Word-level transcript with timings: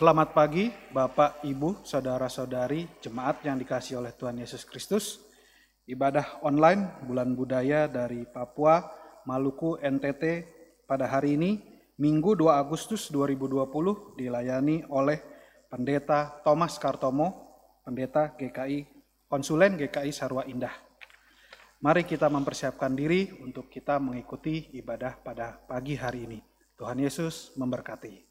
Selamat 0.00 0.32
pagi, 0.32 0.72
Bapak, 0.96 1.44
Ibu, 1.44 1.84
saudara-saudari, 1.84 2.88
jemaat 3.04 3.44
yang 3.44 3.60
dikasih 3.60 4.00
oleh 4.00 4.16
Tuhan 4.16 4.32
Yesus 4.40 4.64
Kristus. 4.64 5.20
Ibadah 5.84 6.40
online 6.40 7.04
bulan 7.04 7.36
budaya 7.36 7.84
dari 7.84 8.24
Papua, 8.24 8.80
Maluku, 9.28 9.76
NTT 9.76 10.48
pada 10.88 11.04
hari 11.04 11.36
ini, 11.36 11.60
Minggu 12.00 12.32
2 12.32 12.48
Agustus 12.48 13.12
2020 13.12 14.16
dilayani 14.16 14.88
oleh 14.88 15.20
Pendeta 15.68 16.32
Thomas 16.48 16.80
Kartomo, 16.80 17.60
Pendeta 17.84 18.32
GKI, 18.40 18.88
Konsulen 19.28 19.76
GKI 19.76 20.16
Sarwa 20.16 20.48
Indah. 20.48 20.72
Mari 21.84 22.08
kita 22.08 22.32
mempersiapkan 22.32 22.96
diri 22.96 23.36
untuk 23.44 23.68
kita 23.68 24.00
mengikuti 24.00 24.64
ibadah 24.80 25.20
pada 25.20 25.60
pagi 25.60 25.92
hari 25.92 26.24
ini. 26.24 26.40
Tuhan 26.80 26.96
Yesus 26.96 27.52
memberkati. 27.60 28.29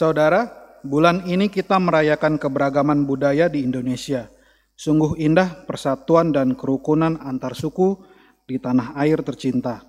Saudara, 0.00 0.48
bulan 0.80 1.28
ini 1.28 1.52
kita 1.52 1.76
merayakan 1.76 2.40
keberagaman 2.40 3.04
budaya 3.04 3.52
di 3.52 3.68
Indonesia. 3.68 4.32
Sungguh 4.72 5.20
indah 5.20 5.68
persatuan 5.68 6.32
dan 6.32 6.56
kerukunan 6.56 7.20
antar 7.20 7.52
suku 7.52 8.00
di 8.48 8.56
tanah 8.56 8.96
air 8.96 9.20
tercinta. 9.20 9.84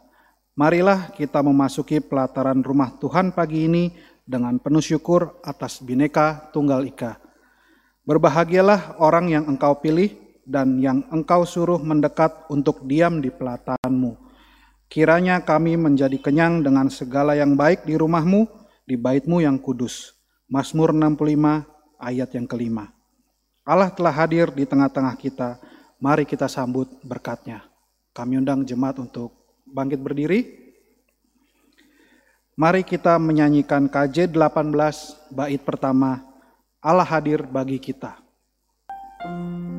Marilah 0.60 1.16
kita 1.16 1.40
memasuki 1.40 2.04
pelataran 2.04 2.60
rumah 2.60 3.00
Tuhan 3.00 3.32
pagi 3.32 3.72
ini 3.72 3.96
dengan 4.28 4.60
penuh 4.60 4.84
syukur 4.84 5.40
atas 5.48 5.80
bineka 5.80 6.52
tunggal 6.52 6.84
ika. 6.84 7.16
Berbahagialah 8.04 9.00
orang 9.00 9.32
yang 9.32 9.48
engkau 9.48 9.80
pilih 9.80 10.12
dan 10.44 10.76
yang 10.84 11.08
engkau 11.08 11.48
suruh 11.48 11.80
mendekat 11.80 12.52
untuk 12.52 12.84
diam 12.84 13.24
di 13.24 13.32
pelataranmu. 13.32 14.20
Kiranya 14.92 15.40
kami 15.48 15.80
menjadi 15.80 16.20
kenyang 16.20 16.68
dengan 16.68 16.92
segala 16.92 17.32
yang 17.32 17.56
baik 17.56 17.88
di 17.88 17.96
rumahmu, 17.96 18.60
di 18.86 18.96
baitmu 18.98 19.44
yang 19.44 19.58
kudus. 19.58 20.14
Mazmur 20.52 20.92
65 20.92 21.64
ayat 22.02 22.30
yang 22.36 22.48
kelima. 22.50 22.92
Allah 23.64 23.88
telah 23.94 24.12
hadir 24.12 24.52
di 24.52 24.68
tengah-tengah 24.68 25.16
kita. 25.16 25.62
Mari 26.02 26.28
kita 26.28 26.50
sambut 26.52 26.90
berkatnya. 27.06 27.64
Kami 28.12 28.42
undang 28.42 28.68
jemaat 28.68 29.00
untuk 29.00 29.32
bangkit 29.70 30.02
berdiri. 30.02 30.40
Mari 32.60 32.84
kita 32.84 33.16
menyanyikan 33.16 33.88
KJ 33.88 34.34
18 34.34 35.32
bait 35.32 35.62
pertama. 35.64 36.20
Allah 36.84 37.08
hadir 37.08 37.46
bagi 37.48 37.80
kita. 37.80 38.22
Thank 39.22 39.66
you. 39.66 39.71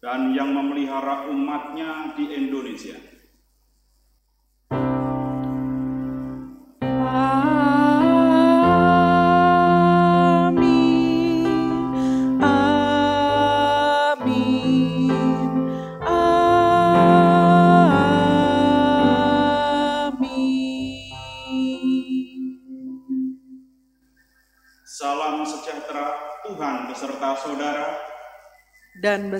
Dan 0.00 0.32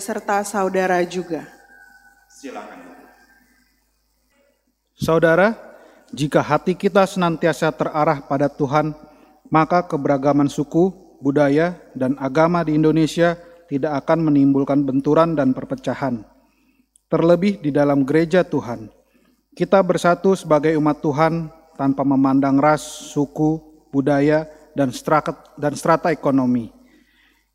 beserta 0.01 0.41
saudara 0.49 0.97
juga. 1.05 1.45
Silakan. 2.33 2.89
Saudara, 4.97 5.53
jika 6.09 6.41
hati 6.41 6.73
kita 6.73 7.05
senantiasa 7.05 7.69
terarah 7.69 8.25
pada 8.25 8.49
Tuhan, 8.49 8.97
maka 9.53 9.85
keberagaman 9.85 10.49
suku, 10.49 10.89
budaya, 11.21 11.77
dan 11.93 12.17
agama 12.17 12.65
di 12.65 12.81
Indonesia 12.81 13.37
tidak 13.69 14.01
akan 14.09 14.33
menimbulkan 14.33 14.89
benturan 14.89 15.37
dan 15.37 15.53
perpecahan. 15.53 16.25
Terlebih 17.13 17.61
di 17.61 17.69
dalam 17.69 18.09
gereja 18.09 18.41
Tuhan, 18.41 18.89
kita 19.53 19.85
bersatu 19.85 20.33
sebagai 20.33 20.73
umat 20.81 21.05
Tuhan 21.05 21.53
tanpa 21.77 22.09
memandang 22.09 22.57
ras, 22.57 22.81
suku, 23.13 23.85
budaya, 23.93 24.49
dan 24.73 24.97
strata, 24.97 25.37
dan 25.61 25.77
strata 25.77 26.09
ekonomi. 26.09 26.80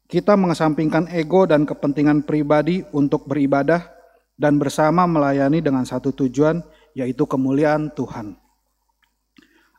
Kita 0.05 0.37
mengesampingkan 0.37 1.09
ego 1.09 1.49
dan 1.49 1.65
kepentingan 1.65 2.29
pribadi 2.29 2.85
untuk 2.93 3.25
beribadah 3.25 3.89
dan 4.37 4.61
bersama 4.61 5.09
melayani 5.09 5.65
dengan 5.65 5.81
satu 5.81 6.13
tujuan, 6.13 6.61
yaitu 6.93 7.25
kemuliaan 7.25 7.89
Tuhan. 7.89 8.37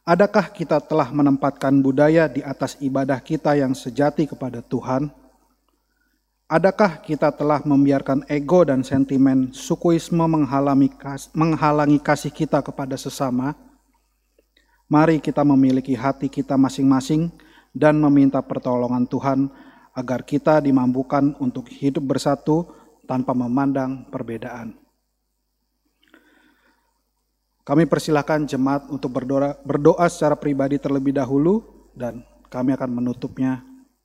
Adakah 0.07 0.51
kita 0.55 0.83
telah 0.83 1.11
menempatkan 1.11 1.83
budaya 1.83 2.31
di 2.31 2.43
atas 2.43 2.79
ibadah 2.79 3.19
kita 3.23 3.59
yang 3.59 3.75
sejati 3.75 4.27
kepada 4.27 4.63
Tuhan? 4.63 5.11
Adakah 6.47 7.03
kita 7.03 7.35
telah 7.35 7.59
membiarkan 7.67 8.23
ego 8.31 8.63
dan 8.63 8.87
sentimen 8.87 9.51
sukuisme 9.51 10.23
menghalangi, 11.35 11.99
kasih 11.99 12.31
kita 12.31 12.63
kepada 12.63 12.95
sesama? 12.95 13.59
Mari 14.87 15.19
kita 15.19 15.43
memiliki 15.43 15.99
hati 15.99 16.31
kita 16.31 16.55
masing-masing 16.55 17.35
dan 17.75 17.99
meminta 17.99 18.39
pertolongan 18.39 19.11
Tuhan 19.11 19.51
agar 19.97 20.29
kita 20.29 20.61
dimampukan 20.61 21.33
untuk 21.41 21.73
hidup 21.73 22.05
bersatu 22.05 22.69
tanpa 23.09 23.33
memandang 23.33 24.05
perbedaan. 24.13 24.77
Kami 27.67 27.89
persilahkan 27.89 28.47
jemaat 28.47 28.87
untuk 28.93 29.11
berdoa, 29.11 29.59
berdoa 29.65 30.07
secara 30.07 30.39
pribadi 30.39 30.79
terlebih 30.79 31.17
dahulu 31.17 31.65
dan 31.97 32.23
kami 32.47 32.77
akan 32.77 32.93
menutupnya 32.93 33.65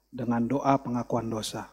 dengan 0.10 0.42
doa 0.48 0.82
pengakuan 0.82 1.30
dosa. 1.30 1.70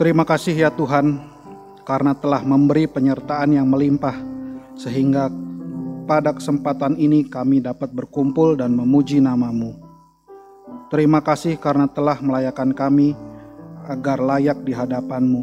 Terima 0.00 0.24
kasih 0.24 0.56
ya 0.56 0.72
Tuhan, 0.72 1.20
karena 1.84 2.16
telah 2.16 2.40
memberi 2.40 2.88
penyertaan 2.88 3.52
yang 3.52 3.68
melimpah, 3.68 4.16
sehingga 4.72 5.28
pada 6.08 6.32
kesempatan 6.32 6.96
ini 6.96 7.28
kami 7.28 7.60
dapat 7.60 7.92
berkumpul 7.92 8.56
dan 8.56 8.72
memuji 8.72 9.20
namamu. 9.20 9.76
Terima 10.88 11.20
kasih 11.20 11.60
karena 11.60 11.84
telah 11.84 12.16
melayakan 12.16 12.72
kami 12.72 13.12
agar 13.92 14.24
layak 14.24 14.64
di 14.64 14.72
hadapanmu, 14.72 15.42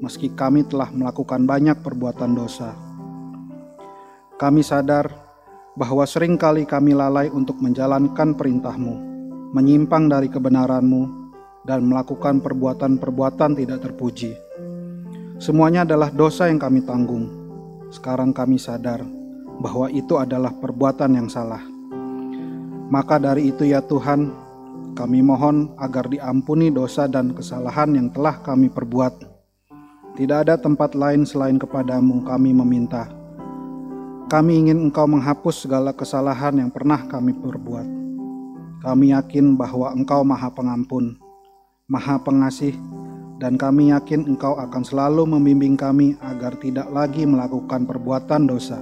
meski 0.00 0.32
kami 0.32 0.64
telah 0.64 0.88
melakukan 0.88 1.44
banyak 1.44 1.76
perbuatan 1.84 2.32
dosa. 2.32 2.72
Kami 4.40 4.64
sadar 4.64 5.12
bahwa 5.76 6.08
sering 6.08 6.40
kali 6.40 6.64
kami 6.64 6.96
lalai 6.96 7.28
untuk 7.28 7.60
menjalankan 7.60 8.32
perintahmu, 8.40 8.94
menyimpang 9.52 10.08
dari 10.08 10.32
kebenaranmu, 10.32 11.17
dan 11.68 11.84
melakukan 11.84 12.40
perbuatan-perbuatan 12.40 13.60
tidak 13.60 13.84
terpuji. 13.84 14.32
Semuanya 15.36 15.84
adalah 15.84 16.08
dosa 16.08 16.48
yang 16.48 16.56
kami 16.56 16.80
tanggung. 16.80 17.28
Sekarang 17.92 18.32
kami 18.32 18.56
sadar 18.56 19.04
bahwa 19.60 19.92
itu 19.92 20.16
adalah 20.16 20.50
perbuatan 20.56 21.12
yang 21.12 21.28
salah. 21.28 21.60
Maka 22.88 23.20
dari 23.20 23.52
itu 23.52 23.68
ya 23.68 23.84
Tuhan, 23.84 24.32
kami 24.96 25.20
mohon 25.20 25.76
agar 25.76 26.08
diampuni 26.08 26.72
dosa 26.72 27.04
dan 27.04 27.36
kesalahan 27.36 27.92
yang 27.92 28.08
telah 28.16 28.40
kami 28.40 28.72
perbuat. 28.72 29.28
Tidak 30.16 30.38
ada 30.48 30.56
tempat 30.56 30.96
lain 30.96 31.28
selain 31.28 31.60
kepadamu 31.60 32.24
kami 32.24 32.50
meminta. 32.56 33.06
Kami 34.26 34.66
ingin 34.66 34.88
Engkau 34.88 35.06
menghapus 35.06 35.68
segala 35.68 35.92
kesalahan 35.92 36.58
yang 36.58 36.72
pernah 36.72 37.04
kami 37.06 37.36
perbuat. 37.36 37.86
Kami 38.82 39.14
yakin 39.14 39.54
bahwa 39.54 39.94
Engkau 39.94 40.26
Maha 40.26 40.50
Pengampun 40.50 41.27
Maha 41.88 42.20
Pengasih, 42.20 42.76
dan 43.40 43.56
kami 43.56 43.96
yakin 43.96 44.28
Engkau 44.28 44.60
akan 44.60 44.84
selalu 44.84 45.24
membimbing 45.24 45.72
kami 45.72 46.20
agar 46.20 46.52
tidak 46.60 46.84
lagi 46.92 47.24
melakukan 47.24 47.88
perbuatan 47.88 48.44
dosa. 48.44 48.76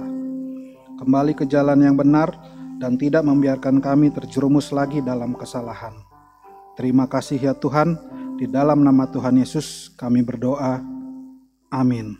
Kembali 0.99 1.31
ke 1.31 1.47
jalan 1.47 1.79
yang 1.87 1.95
benar 1.95 2.35
dan 2.83 2.99
tidak 2.99 3.23
membiarkan 3.23 3.79
kami 3.79 4.11
terjerumus 4.11 4.75
lagi 4.75 4.99
dalam 4.99 5.39
kesalahan. 5.39 5.95
Terima 6.75 7.07
kasih 7.07 7.39
ya 7.39 7.55
Tuhan, 7.55 7.95
di 8.35 8.43
dalam 8.43 8.83
nama 8.83 9.07
Tuhan 9.07 9.39
Yesus 9.39 9.87
kami 9.95 10.19
berdoa. 10.19 10.83
Amin. 11.71 12.19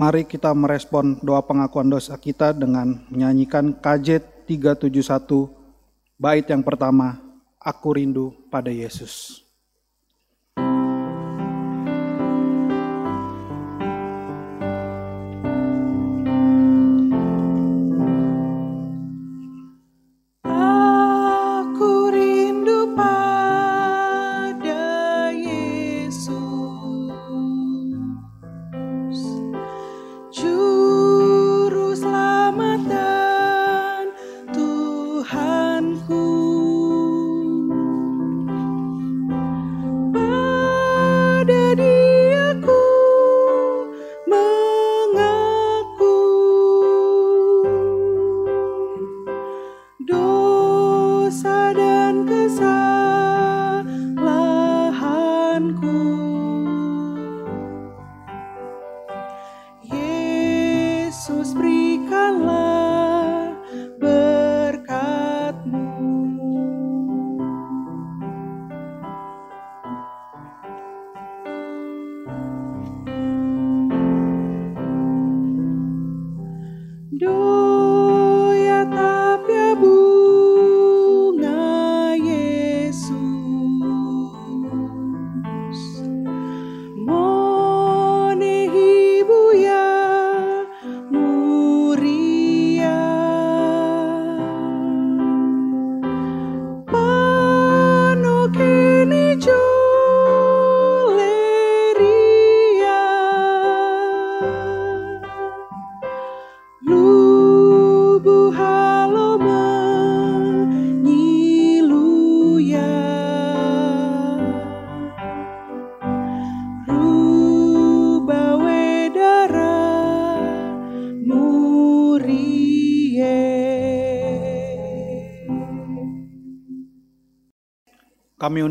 Mari 0.00 0.24
kita 0.24 0.56
merespon 0.56 1.20
doa 1.20 1.44
pengakuan 1.44 1.92
dosa 1.92 2.16
kita 2.16 2.56
dengan 2.56 3.04
menyanyikan 3.12 3.76
KJ 3.76 4.24
371 4.48 5.52
bait 6.16 6.48
yang 6.48 6.64
pertama 6.64 7.20
Aku 7.62 7.94
rindu 7.94 8.41
pada 8.52 8.68
Yesus. 8.68 9.41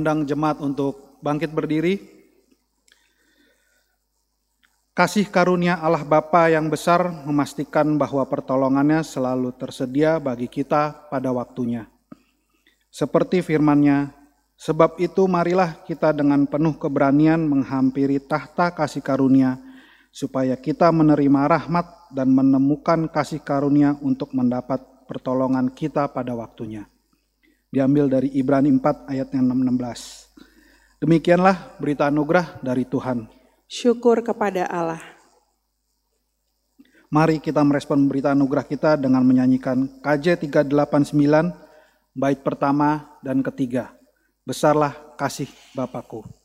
Kami 0.01 0.09
undang 0.09 0.25
jemaat 0.25 0.57
untuk 0.65 1.21
bangkit 1.21 1.53
berdiri. 1.53 2.01
Kasih 4.97 5.29
karunia 5.29 5.77
Allah 5.77 6.01
Bapa 6.01 6.49
yang 6.49 6.73
besar 6.73 7.05
memastikan 7.05 8.01
bahwa 8.01 8.25
pertolongannya 8.25 9.05
selalu 9.05 9.53
tersedia 9.53 10.17
bagi 10.17 10.49
kita 10.49 11.05
pada 11.05 11.29
waktunya. 11.29 11.85
Seperti 12.89 13.45
firman-Nya, 13.45 14.09
sebab 14.57 14.97
itu 14.97 15.29
marilah 15.29 15.85
kita 15.85 16.17
dengan 16.17 16.49
penuh 16.49 16.73
keberanian 16.81 17.45
menghampiri 17.45 18.17
tahta 18.25 18.73
kasih 18.73 19.05
karunia 19.05 19.61
supaya 20.09 20.57
kita 20.57 20.89
menerima 20.89 21.45
rahmat 21.45 22.09
dan 22.09 22.33
menemukan 22.33 23.05
kasih 23.05 23.45
karunia 23.45 24.01
untuk 24.01 24.33
mendapat 24.33 24.81
pertolongan 25.05 25.69
kita 25.69 26.09
pada 26.09 26.33
waktunya. 26.33 26.89
Diambil 27.71 28.11
dari 28.11 28.27
Ibrani 28.35 28.67
4 28.67 29.07
ayat 29.07 29.31
yang 29.31 29.47
16. 29.47 30.99
Demikianlah 30.99 31.79
berita 31.79 32.11
anugerah 32.11 32.59
dari 32.59 32.83
Tuhan. 32.83 33.31
Syukur 33.71 34.19
kepada 34.19 34.67
Allah. 34.67 34.99
Mari 37.07 37.39
kita 37.39 37.63
merespon 37.63 38.11
berita 38.11 38.35
anugerah 38.35 38.67
kita 38.67 38.99
dengan 38.99 39.23
menyanyikan 39.23 40.03
KJ 40.03 40.43
389 40.51 41.15
bait 42.11 42.39
pertama 42.43 43.19
dan 43.23 43.39
ketiga. 43.39 43.95
Besarlah 44.43 44.91
kasih 45.15 45.47
Bapakku. 45.71 46.40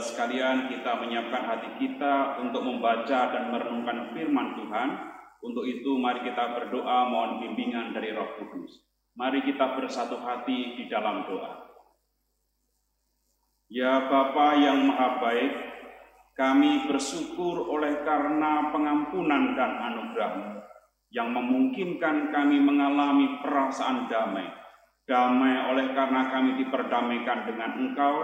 Sekalian 0.00 0.72
kita 0.72 0.96
menyiapkan 0.96 1.44
hati 1.44 1.70
kita 1.76 2.40
untuk 2.40 2.64
membaca 2.64 3.32
dan 3.32 3.52
merenungkan 3.52 4.16
firman 4.16 4.56
Tuhan. 4.56 4.88
Untuk 5.44 5.68
itu 5.68 6.00
mari 6.00 6.24
kita 6.24 6.56
berdoa 6.56 7.04
mohon 7.12 7.44
bimbingan 7.44 7.92
dari 7.92 8.16
Roh 8.16 8.40
Kudus. 8.40 8.80
Mari 9.12 9.44
kita 9.44 9.76
bersatu 9.76 10.16
hati 10.24 10.80
di 10.80 10.84
dalam 10.88 11.28
doa. 11.28 11.68
Ya 13.68 14.08
Bapa 14.08 14.56
yang 14.56 14.88
Maha 14.88 15.20
Baik, 15.20 15.52
kami 16.32 16.88
bersyukur 16.88 17.68
oleh 17.68 18.02
karena 18.02 18.72
pengampunan 18.72 19.52
dan 19.52 19.72
anugerah 19.78 20.64
yang 21.14 21.30
memungkinkan 21.30 22.34
kami 22.34 22.58
mengalami 22.58 23.38
perasaan 23.38 24.10
damai. 24.10 24.50
Damai 25.04 25.70
oleh 25.70 25.92
karena 25.92 26.32
kami 26.32 26.64
diperdamaikan 26.64 27.46
dengan 27.46 27.70
Engkau, 27.76 28.14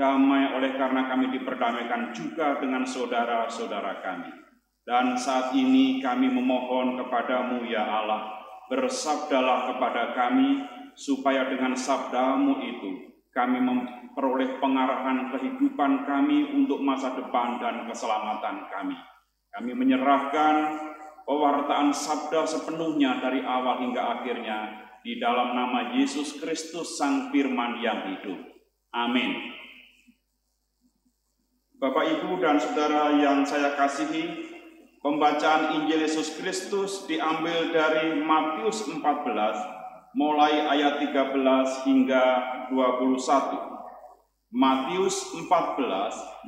damai 0.00 0.56
oleh 0.56 0.80
karena 0.80 1.12
kami 1.12 1.28
diperdamaikan 1.36 2.16
juga 2.16 2.56
dengan 2.56 2.88
saudara-saudara 2.88 4.00
kami. 4.00 4.32
Dan 4.80 5.20
saat 5.20 5.52
ini 5.52 6.00
kami 6.00 6.32
memohon 6.32 6.96
kepadamu 6.96 7.68
ya 7.68 7.84
Allah, 7.84 8.40
bersabdalah 8.72 9.76
kepada 9.76 10.16
kami, 10.16 10.64
supaya 10.96 11.52
dengan 11.52 11.76
sabdamu 11.76 12.64
itu 12.64 12.90
kami 13.30 13.60
memperoleh 13.60 14.58
pengarahan 14.58 15.30
kehidupan 15.36 16.08
kami 16.08 16.48
untuk 16.56 16.80
masa 16.80 17.14
depan 17.14 17.60
dan 17.60 17.84
keselamatan 17.86 18.72
kami. 18.72 18.96
Kami 19.52 19.70
menyerahkan 19.76 20.80
pewartaan 21.28 21.92
sabda 21.92 22.48
sepenuhnya 22.48 23.20
dari 23.22 23.44
awal 23.44 23.84
hingga 23.84 24.18
akhirnya 24.18 24.88
di 25.04 25.20
dalam 25.20 25.54
nama 25.54 25.94
Yesus 25.94 26.40
Kristus 26.40 26.98
Sang 26.98 27.30
Firman 27.30 27.78
yang 27.84 28.16
hidup. 28.16 28.38
Amin. 28.90 29.59
Bapak, 31.80 32.12
Ibu, 32.12 32.44
dan 32.44 32.60
Saudara 32.60 33.08
yang 33.16 33.40
saya 33.40 33.72
kasihi, 33.72 34.52
pembacaan 35.00 35.80
Injil 35.80 36.04
Yesus 36.04 36.36
Kristus 36.36 37.08
diambil 37.08 37.72
dari 37.72 38.20
Matius 38.20 38.84
14, 38.84 39.00
mulai 40.12 40.60
ayat 40.68 41.00
13 41.00 41.88
hingga 41.88 42.24
21. 42.68 44.52
Matius 44.52 45.32
14, 45.32 45.48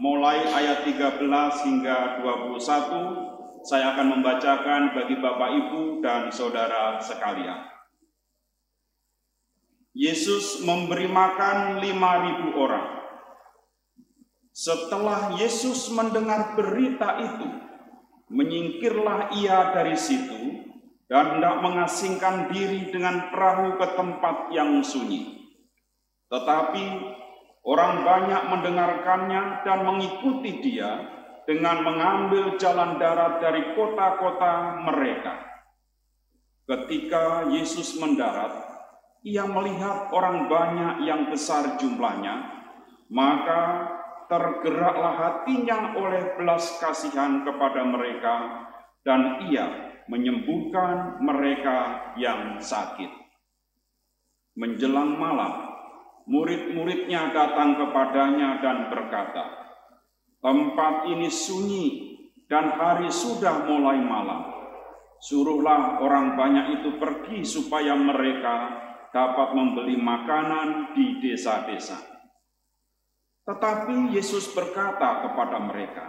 mulai 0.05 0.37
ayat 0.53 0.85
13 0.85 1.25
hingga 1.65 2.21
21, 2.21 3.65
saya 3.65 3.97
akan 3.97 4.21
membacakan 4.21 4.93
bagi 4.93 5.17
Bapak, 5.17 5.49
Ibu, 5.49 6.05
dan 6.05 6.29
Saudara 6.29 7.01
sekalian. 7.01 7.73
Yesus 9.97 10.61
memberi 10.61 11.09
makan 11.09 11.81
5.000 11.81 12.53
orang 12.53 13.02
setelah 14.53 15.41
Yesus 15.41 15.89
mendengar 15.89 16.53
berita 16.53 17.25
itu, 17.25 17.49
menyingkirlah 18.29 19.33
ia 19.37 19.73
dari 19.73 19.97
situ 19.97 20.69
dan 21.09 21.37
hendak 21.37 21.61
mengasingkan 21.61 22.53
diri 22.53 22.89
dengan 22.93 23.33
perahu 23.33 23.77
ke 23.77 23.87
tempat 23.97 24.53
yang 24.53 24.81
sunyi. 24.85 25.53
Tetapi 26.33 26.85
orang 27.65 28.05
banyak 28.05 28.43
mendengarkannya 28.49 29.43
dan 29.65 29.79
mengikuti 29.85 30.65
dia 30.65 31.05
dengan 31.45 31.85
mengambil 31.85 32.57
jalan 32.57 32.97
darat 32.97 33.45
dari 33.45 33.77
kota-kota 33.77 34.85
mereka. 34.89 35.37
Ketika 36.65 37.53
Yesus 37.53 38.01
mendarat, 38.01 38.53
ia 39.21 39.45
melihat 39.45 40.09
orang 40.09 40.49
banyak 40.49 41.05
yang 41.05 41.29
besar 41.29 41.77
jumlahnya, 41.77 42.65
maka 43.13 43.92
tergeraklah 44.33 45.13
hatinya 45.13 45.93
oleh 45.93 46.41
belas 46.41 46.81
kasihan 46.81 47.45
kepada 47.45 47.85
mereka, 47.85 48.65
dan 49.05 49.45
ia 49.53 49.93
menyembuhkan 50.09 51.21
mereka 51.21 52.11
yang 52.17 52.57
sakit. 52.57 53.13
Menjelang 54.57 55.21
malam, 55.21 55.69
murid-muridnya 56.25 57.29
datang 57.37 57.77
kepadanya 57.77 58.65
dan 58.65 58.89
berkata, 58.89 59.45
Tempat 60.41 61.07
ini 61.13 61.29
sunyi 61.29 61.87
dan 62.49 62.73
hari 62.75 63.13
sudah 63.13 63.69
mulai 63.69 64.01
malam. 64.01 64.49
Suruhlah 65.23 66.03
orang 66.03 66.35
banyak 66.35 66.83
itu 66.83 66.99
pergi 66.99 67.47
supaya 67.47 67.95
mereka 67.95 68.81
dapat 69.15 69.55
membeli 69.55 69.95
makanan 70.01 70.99
di 70.99 71.23
desa-desa. 71.23 72.12
Tetapi 73.43 74.15
Yesus 74.15 74.51
berkata 74.55 75.27
kepada 75.27 75.59
mereka, 75.59 76.07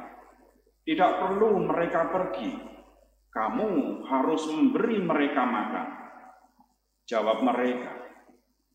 "Tidak 0.85 1.11
perlu 1.17 1.65
mereka 1.65 2.13
pergi, 2.13 2.53
kamu 3.33 4.03
harus 4.05 4.45
memberi 4.53 5.01
mereka 5.01 5.41
makan." 5.43 5.87
Jawab 7.09 7.43
mereka, 7.43 7.99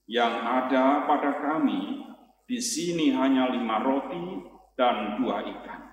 Yang 0.08 0.34
ada 0.40 1.04
pada 1.04 1.36
kami 1.36 2.00
di 2.48 2.56
sini 2.64 3.12
hanya 3.12 3.52
lima 3.52 3.76
roti 3.84 4.40
dan 4.72 5.20
dua 5.20 5.44
ikan. 5.44 5.84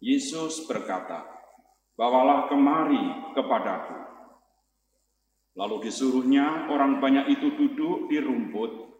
Yesus 0.00 0.64
berkata, 0.64 1.36
Bawalah 1.96 2.48
kemari 2.52 3.32
kepadaku. 3.32 3.96
Lalu 5.56 5.88
disuruhnya 5.88 6.68
orang 6.68 7.00
banyak 7.00 7.36
itu 7.36 7.56
duduk 7.56 8.12
di 8.12 8.20
rumput, 8.20 8.95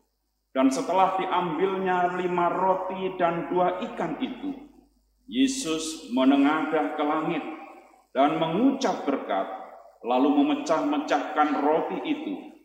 dan 0.57 0.73
setelah 0.73 1.21
diambilnya 1.21 2.17
lima 2.17 2.49
roti 2.49 3.13
dan 3.21 3.53
dua 3.53 3.77
ikan 3.93 4.17
itu, 4.25 4.57
Yesus 5.29 6.09
menengadah 6.17 6.97
ke 6.97 7.05
langit 7.05 7.45
dan 8.17 8.41
mengucap 8.41 9.05
berkat, 9.05 9.45
lalu 10.01 10.33
memecah-mecahkan 10.41 11.61
roti 11.61 11.99
itu 12.09 12.57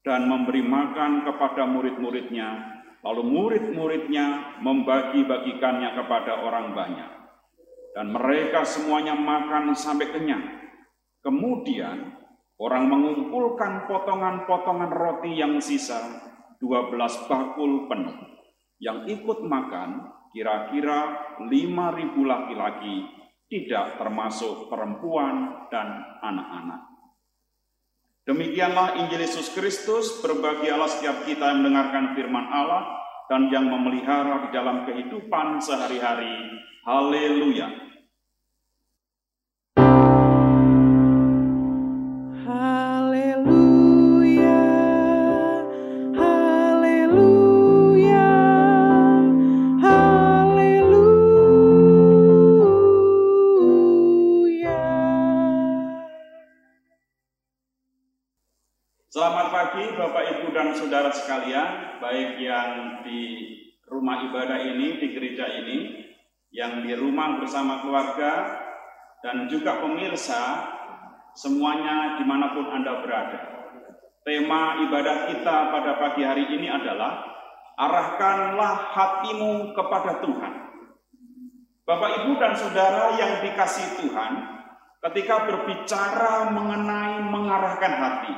dan 0.00 0.24
memberi 0.24 0.64
makan 0.64 1.28
kepada 1.28 1.68
murid-muridnya, 1.68 2.80
lalu 3.04 3.28
murid-muridnya 3.28 4.56
membagi-bagikannya 4.64 5.92
kepada 5.92 6.48
orang 6.48 6.72
banyak. 6.72 7.12
Dan 7.92 8.08
mereka 8.08 8.64
semuanya 8.64 9.12
makan 9.12 9.76
sampai 9.76 10.08
kenyang. 10.16 10.64
Kemudian 11.20 12.16
orang 12.56 12.88
mengumpulkan 12.88 13.84
potongan-potongan 13.84 14.88
roti 14.88 15.36
yang 15.36 15.60
sisa 15.60 16.31
12 16.62 17.26
bakul 17.26 17.90
penuh. 17.90 18.14
Yang 18.78 19.18
ikut 19.18 19.42
makan 19.42 20.06
kira-kira 20.30 21.34
5.000 21.42 21.50
laki-laki, 22.22 23.10
tidak 23.50 24.00
termasuk 24.00 24.70
perempuan 24.70 25.68
dan 25.68 26.00
anak-anak. 26.22 26.88
Demikianlah 28.22 29.02
Injil 29.02 29.26
Yesus 29.26 29.50
Kristus, 29.50 30.22
berbahagialah 30.22 30.86
setiap 30.86 31.26
kita 31.26 31.52
yang 31.52 31.66
mendengarkan 31.66 32.14
firman 32.14 32.46
Allah 32.48 33.02
dan 33.26 33.50
yang 33.50 33.66
memelihara 33.66 34.46
di 34.46 34.48
dalam 34.54 34.86
kehidupan 34.86 35.58
sehari-hari. 35.58 36.32
Haleluya. 36.86 37.91
Saudara 60.82 61.14
sekalian, 61.14 62.02
baik 62.02 62.42
yang 62.42 62.70
di 63.06 63.54
rumah 63.86 64.26
ibadah 64.26 64.58
ini, 64.66 64.98
di 64.98 65.14
gereja 65.14 65.46
ini, 65.62 66.10
yang 66.50 66.82
di 66.82 66.90
rumah 66.98 67.38
bersama 67.38 67.86
keluarga, 67.86 68.58
dan 69.22 69.46
juga 69.46 69.78
pemirsa, 69.78 70.66
semuanya 71.38 72.18
di 72.18 72.26
mana 72.26 72.50
pun 72.50 72.66
Anda 72.66 72.98
berada. 72.98 73.40
Tema 74.26 74.82
ibadah 74.82 75.30
kita 75.30 75.56
pada 75.70 75.92
pagi 76.02 76.26
hari 76.26 76.50
ini 76.50 76.66
adalah 76.66 77.30
arahkanlah 77.78 78.74
hatimu 78.90 79.70
kepada 79.78 80.18
Tuhan. 80.18 80.52
Bapak, 81.82 82.10
Ibu, 82.22 82.38
dan 82.38 82.54
Saudara 82.58 83.14
yang 83.18 83.42
dikasih 83.42 84.02
Tuhan, 84.02 84.32
ketika 85.10 85.46
berbicara 85.46 86.50
mengenai 86.54 87.26
mengarahkan 87.26 87.92
hati, 87.98 88.34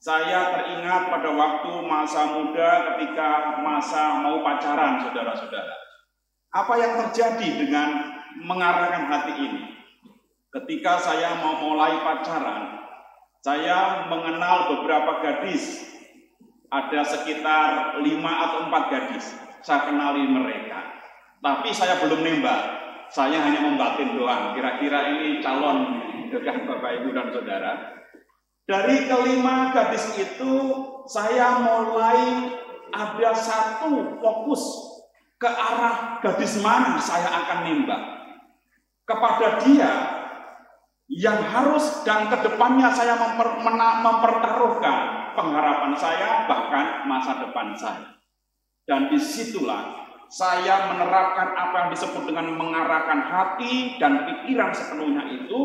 saya 0.00 0.52
teringat 0.52 1.08
pada 1.08 1.30
waktu 1.32 1.72
masa 1.88 2.36
muda 2.36 2.94
ketika 2.94 3.60
masa 3.64 4.20
mau 4.20 4.44
pacaran, 4.44 5.00
saudara-saudara. 5.02 5.74
Apa 6.52 6.74
yang 6.78 6.92
terjadi 7.04 7.48
dengan 7.64 7.88
mengarahkan 8.44 9.08
hati 9.08 9.34
ini? 9.40 9.62
Ketika 10.52 10.96
saya 10.96 11.36
mau 11.40 11.60
mulai 11.60 12.00
pacaran, 12.00 12.76
saya 13.44 14.08
mengenal 14.08 14.74
beberapa 14.74 15.22
gadis. 15.22 15.84
Ada 16.66 17.06
sekitar 17.06 18.02
lima 18.02 18.32
atau 18.50 18.58
empat 18.66 18.84
gadis. 18.90 19.36
Saya 19.62 19.86
kenali 19.86 20.26
mereka. 20.26 20.82
Tapi 21.38 21.70
saya 21.70 22.00
belum 22.02 22.26
nembak. 22.26 22.62
Saya 23.06 23.38
hanya 23.38 23.62
membatin 23.62 24.18
doang. 24.18 24.50
Kira-kira 24.58 25.14
ini 25.14 25.38
calon 25.38 26.02
dengan 26.26 26.66
Bapak 26.66 26.90
Ibu 27.02 27.08
dan 27.14 27.28
Saudara. 27.30 27.72
Dari 28.66 29.06
kelima 29.06 29.70
gadis 29.70 30.10
itu, 30.18 30.54
saya 31.06 31.62
mulai 31.62 32.50
ada 32.90 33.30
satu 33.30 34.18
fokus 34.18 34.62
ke 35.38 35.46
arah 35.46 36.18
gadis 36.18 36.58
mana 36.58 36.98
saya 36.98 37.30
akan 37.30 37.58
nembak. 37.62 38.02
Kepada 39.06 39.62
dia 39.62 39.92
yang 41.06 41.38
harus 41.46 42.02
dan 42.02 42.26
ke 42.26 42.42
depannya 42.42 42.90
saya 42.90 43.14
memper, 43.14 43.62
mena, 43.62 44.02
mempertaruhkan 44.02 44.96
pengharapan 45.38 45.94
saya 45.94 46.50
bahkan 46.50 47.06
masa 47.06 47.46
depan 47.46 47.70
saya. 47.78 48.18
Dan 48.82 49.14
di 49.14 49.18
situlah 49.22 50.10
saya 50.26 50.90
menerapkan 50.90 51.54
apa 51.54 51.74
yang 51.86 51.90
disebut 51.94 52.26
dengan 52.26 52.50
mengarahkan 52.58 53.30
hati 53.30 53.94
dan 54.02 54.26
pikiran 54.26 54.74
sepenuhnya 54.74 55.22
itu 55.30 55.60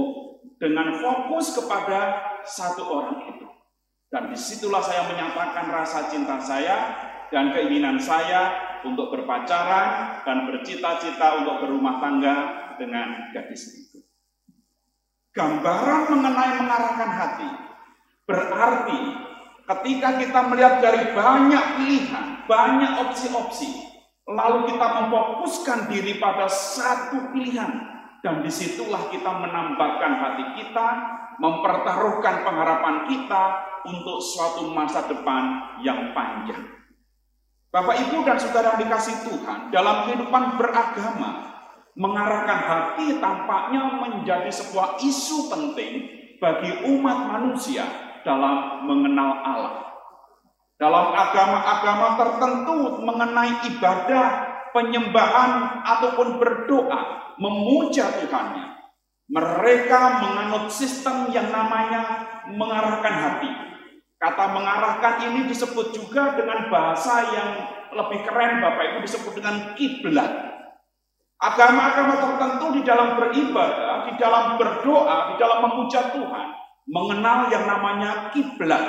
dengan 0.62 1.02
fokus 1.02 1.58
kepada 1.58 2.30
satu 2.46 2.84
orang 2.88 3.30
itu. 3.32 3.48
Dan 4.12 4.28
di 4.28 4.38
situlah 4.38 4.84
saya 4.84 5.08
menyatakan 5.08 5.72
rasa 5.72 6.12
cinta 6.12 6.36
saya 6.44 6.78
dan 7.32 7.56
keinginan 7.56 7.96
saya 7.96 8.60
untuk 8.84 9.14
berpacaran 9.14 10.20
dan 10.28 10.52
bercita-cita 10.52 11.42
untuk 11.42 11.64
berumah 11.64 12.04
tangga 12.04 12.36
dengan 12.76 13.32
gadis 13.32 13.72
itu. 13.88 14.04
Gambaran 15.32 16.12
mengenai 16.12 16.52
mengarahkan 16.60 17.12
hati 17.16 17.50
berarti 18.28 19.00
ketika 19.64 20.10
kita 20.20 20.40
melihat 20.52 20.84
dari 20.84 21.16
banyak 21.16 21.66
pilihan, 21.80 22.26
banyak 22.52 22.92
opsi-opsi, 23.08 23.72
lalu 24.28 24.76
kita 24.76 24.88
memfokuskan 25.02 25.88
diri 25.88 26.20
pada 26.20 26.52
satu 26.52 27.32
pilihan 27.32 27.72
dan 28.22 28.44
di 28.44 28.52
situlah 28.52 29.08
kita 29.08 29.32
menambahkan 29.32 30.12
hati 30.20 30.46
kita, 30.60 30.88
mempertaruhkan 31.42 32.46
pengharapan 32.46 33.10
kita 33.10 33.44
untuk 33.90 34.22
suatu 34.22 34.70
masa 34.70 35.10
depan 35.10 35.74
yang 35.82 36.14
panjang. 36.14 36.62
Bapak, 37.74 37.98
Ibu, 37.98 38.22
dan 38.22 38.38
Saudara 38.38 38.78
dikasih 38.78 39.26
Tuhan, 39.26 39.74
dalam 39.74 40.06
kehidupan 40.06 40.60
beragama, 40.62 41.50
mengarahkan 41.98 42.60
hati 42.62 43.18
tampaknya 43.18 43.98
menjadi 43.98 44.52
sebuah 44.54 45.02
isu 45.02 45.50
penting 45.50 45.94
bagi 46.38 46.72
umat 46.94 47.18
manusia 47.32 47.88
dalam 48.22 48.86
mengenal 48.86 49.32
Allah. 49.42 49.76
Dalam 50.78 51.14
agama-agama 51.14 52.08
tertentu 52.18 52.78
mengenai 53.06 53.54
ibadah, 53.70 54.28
penyembahan, 54.74 55.82
ataupun 55.86 56.42
berdoa, 56.42 57.34
memuja 57.38 58.10
Tuhannya. 58.18 58.71
Mereka 59.32 60.02
menganut 60.20 60.68
sistem 60.68 61.32
yang 61.32 61.48
namanya 61.48 62.28
mengarahkan 62.52 63.16
hati. 63.16 63.52
Kata 64.20 64.52
mengarahkan 64.52 65.32
ini 65.32 65.48
disebut 65.48 65.96
juga 65.96 66.36
dengan 66.36 66.68
bahasa 66.68 67.32
yang 67.32 67.50
lebih 67.96 68.28
keren 68.28 68.60
Bapak 68.60 68.84
Ibu 68.92 68.98
disebut 69.08 69.34
dengan 69.40 69.74
kiblat. 69.80 70.52
Agama-agama 71.42 72.22
tertentu 72.22 72.66
di 72.76 72.82
dalam 72.86 73.18
beribadah, 73.18 74.12
di 74.12 74.14
dalam 74.22 74.62
berdoa, 74.62 75.34
di 75.34 75.36
dalam 75.42 75.60
memuja 75.66 76.14
Tuhan, 76.14 76.48
mengenal 76.86 77.50
yang 77.50 77.66
namanya 77.66 78.30
kiblat. 78.30 78.84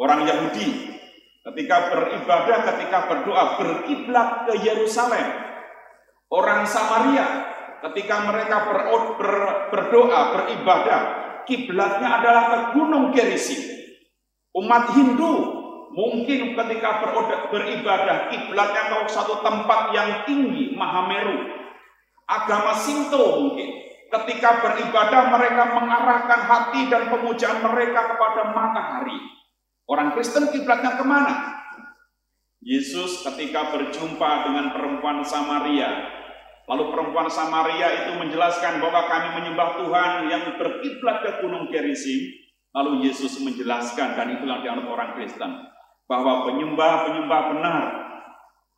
Orang 0.00 0.26
Yahudi 0.26 0.96
ketika 1.44 1.76
beribadah, 1.92 2.58
ketika 2.72 2.98
berdoa 3.06 3.44
berkiblat 3.62 4.48
ke 4.48 4.64
Yerusalem, 4.64 5.50
Orang 6.30 6.62
Samaria 6.62 7.26
ketika 7.88 8.28
mereka 8.28 8.56
ber, 8.68 8.78
ber, 9.16 9.32
berdoa, 9.72 10.20
beribadah, 10.36 11.00
kiblatnya 11.48 12.08
adalah 12.20 12.44
ke 12.52 12.58
Gunung 12.76 13.12
Gerisi. 13.16 13.56
Umat 14.52 14.92
Hindu 14.92 15.32
mungkin 15.94 16.54
ketika 16.54 16.90
ber, 17.00 17.10
beribadah, 17.48 18.28
kiblatnya 18.28 18.82
ke 19.06 19.10
satu 19.10 19.40
tempat 19.40 19.94
yang 19.96 20.10
tinggi, 20.28 20.76
Mahameru. 20.76 21.60
Agama 22.30 22.78
Sinto 22.78 23.42
mungkin 23.42 23.90
ketika 24.10 24.62
beribadah 24.62 25.34
mereka 25.34 25.64
mengarahkan 25.74 26.40
hati 26.46 26.86
dan 26.86 27.10
pemujaan 27.10 27.58
mereka 27.62 28.14
kepada 28.14 28.54
matahari. 28.54 29.18
Orang 29.90 30.14
Kristen 30.14 30.54
kiblatnya 30.54 30.94
ke 30.94 31.02
mana? 31.02 31.58
Yesus 32.62 33.26
ketika 33.26 33.74
berjumpa 33.74 34.30
dengan 34.46 34.70
perempuan 34.70 35.26
Samaria, 35.26 36.19
Lalu 36.68 36.84
perempuan 36.92 37.28
Samaria 37.30 37.88
itu 38.04 38.20
menjelaskan 38.20 38.82
bahwa 38.82 39.08
kami 39.08 39.28
menyembah 39.40 39.80
Tuhan 39.80 40.12
yang 40.28 40.44
berkiblat 40.60 41.16
ke 41.24 41.30
Gunung 41.40 41.72
Gerizim. 41.72 42.30
Lalu 42.70 43.10
Yesus 43.10 43.42
menjelaskan, 43.42 44.14
dan 44.14 44.30
itu 44.38 44.46
yang 44.46 44.62
dianut 44.62 44.86
orang 44.86 45.18
Kristen, 45.18 45.50
bahwa 46.06 46.46
penyembah-penyembah 46.46 47.40
benar 47.54 47.82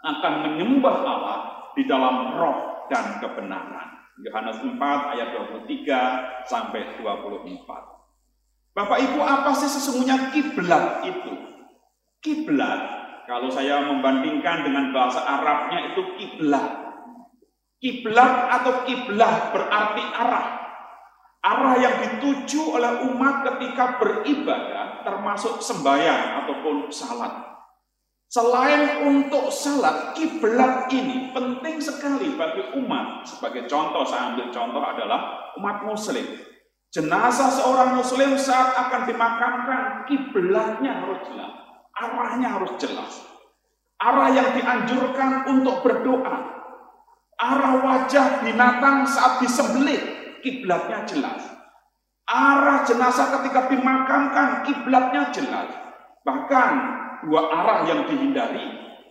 akan 0.03 0.33
menyembah 0.49 0.97
Allah 1.05 1.41
di 1.77 1.85
dalam 1.85 2.37
roh 2.37 2.89
dan 2.89 3.21
kebenaran. 3.21 3.89
Yohanes 4.21 4.61
4 4.61 4.77
ayat 5.17 5.29
23 5.67 6.45
sampai 6.49 7.01
24. 7.01 7.93
Bapak 8.73 8.99
Ibu, 9.01 9.21
apa 9.21 9.53
sih 9.53 9.69
sesungguhnya 9.69 10.33
kiblat 10.33 11.05
itu? 11.05 11.33
Kiblat, 12.25 12.81
kalau 13.29 13.49
saya 13.49 13.85
membandingkan 13.89 14.65
dengan 14.65 14.93
bahasa 14.93 15.21
Arabnya 15.25 15.93
itu 15.93 16.03
kiblat. 16.17 16.92
Kiblat 17.83 18.47
atau 18.47 18.87
kiblah 18.87 19.51
berarti 19.51 20.05
arah. 20.15 20.47
Arah 21.43 21.75
yang 21.83 21.97
dituju 21.99 22.79
oleh 22.79 23.03
umat 23.11 23.43
ketika 23.43 23.99
beribadah 23.99 25.03
termasuk 25.03 25.59
sembahyang 25.59 26.47
ataupun 26.47 26.95
salat. 26.95 27.53
Selain 28.31 29.03
untuk 29.03 29.51
salat, 29.51 30.15
kiblat 30.15 30.87
ini 30.95 31.35
penting 31.35 31.83
sekali 31.83 32.33
bagi 32.39 32.71
umat. 32.79 33.27
Sebagai 33.27 33.67
contoh, 33.67 34.07
saya 34.07 34.31
ambil 34.31 34.55
contoh 34.55 34.81
adalah 34.81 35.53
umat 35.59 35.83
muslim. 35.83 36.25
Jenazah 36.95 37.51
seorang 37.51 37.99
muslim 37.99 38.39
saat 38.39 38.79
akan 38.79 39.11
dimakamkan, 39.11 40.07
kiblatnya 40.07 41.03
harus 41.03 41.19
jelas. 41.27 41.53
Arahnya 41.93 42.49
harus 42.57 42.73
jelas. 42.79 43.27
Arah 43.99 44.31
yang 44.31 44.55
dianjurkan 44.55 45.51
untuk 45.51 45.83
berdoa. 45.83 46.62
Arah 47.43 47.83
wajah 47.83 48.47
binatang 48.47 49.03
saat 49.03 49.43
disembelih, 49.43 49.99
kiblatnya 50.47 51.03
jelas. 51.03 51.43
Arah 52.31 52.87
jenazah 52.87 53.35
ketika 53.35 53.67
dimakamkan, 53.67 54.63
kiblatnya 54.63 55.35
jelas. 55.35 55.75
Bahkan 56.23 56.73
dua 57.27 57.51
arah 57.51 57.79
yang 57.91 58.07
dihindari, 58.07 58.63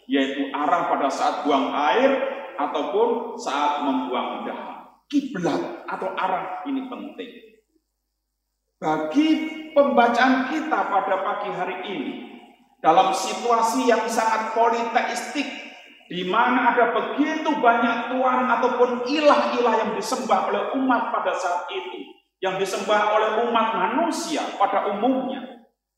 yaitu 0.07 0.47
arah 0.55 0.87
pada 0.87 1.11
saat 1.11 1.43
buang 1.43 1.75
air 1.75 2.23
ataupun 2.55 3.35
saat 3.35 3.83
membuang 3.83 4.47
dahak. 4.47 5.03
Kiblat 5.11 5.83
atau 5.91 6.15
arah 6.15 6.63
ini 6.71 6.87
penting. 6.87 7.31
Bagi 8.79 9.27
pembacaan 9.75 10.47
kita 10.49 10.79
pada 10.87 11.15
pagi 11.19 11.51
hari 11.51 11.77
ini, 11.83 12.13
dalam 12.79 13.11
situasi 13.11 13.91
yang 13.91 14.07
sangat 14.07 14.55
politeistik, 14.55 15.45
di 16.11 16.27
mana 16.27 16.75
ada 16.75 16.91
begitu 16.91 17.55
banyak 17.55 18.11
tuan 18.11 18.43
ataupun 18.51 19.07
ilah-ilah 19.07 19.73
yang 19.79 19.91
disembah 19.95 20.51
oleh 20.51 20.75
umat 20.75 21.07
pada 21.15 21.31
saat 21.31 21.71
itu, 21.71 22.03
yang 22.43 22.59
disembah 22.59 23.15
oleh 23.15 23.47
umat 23.47 23.67
manusia 23.79 24.43
pada 24.59 24.91
umumnya, 24.91 25.39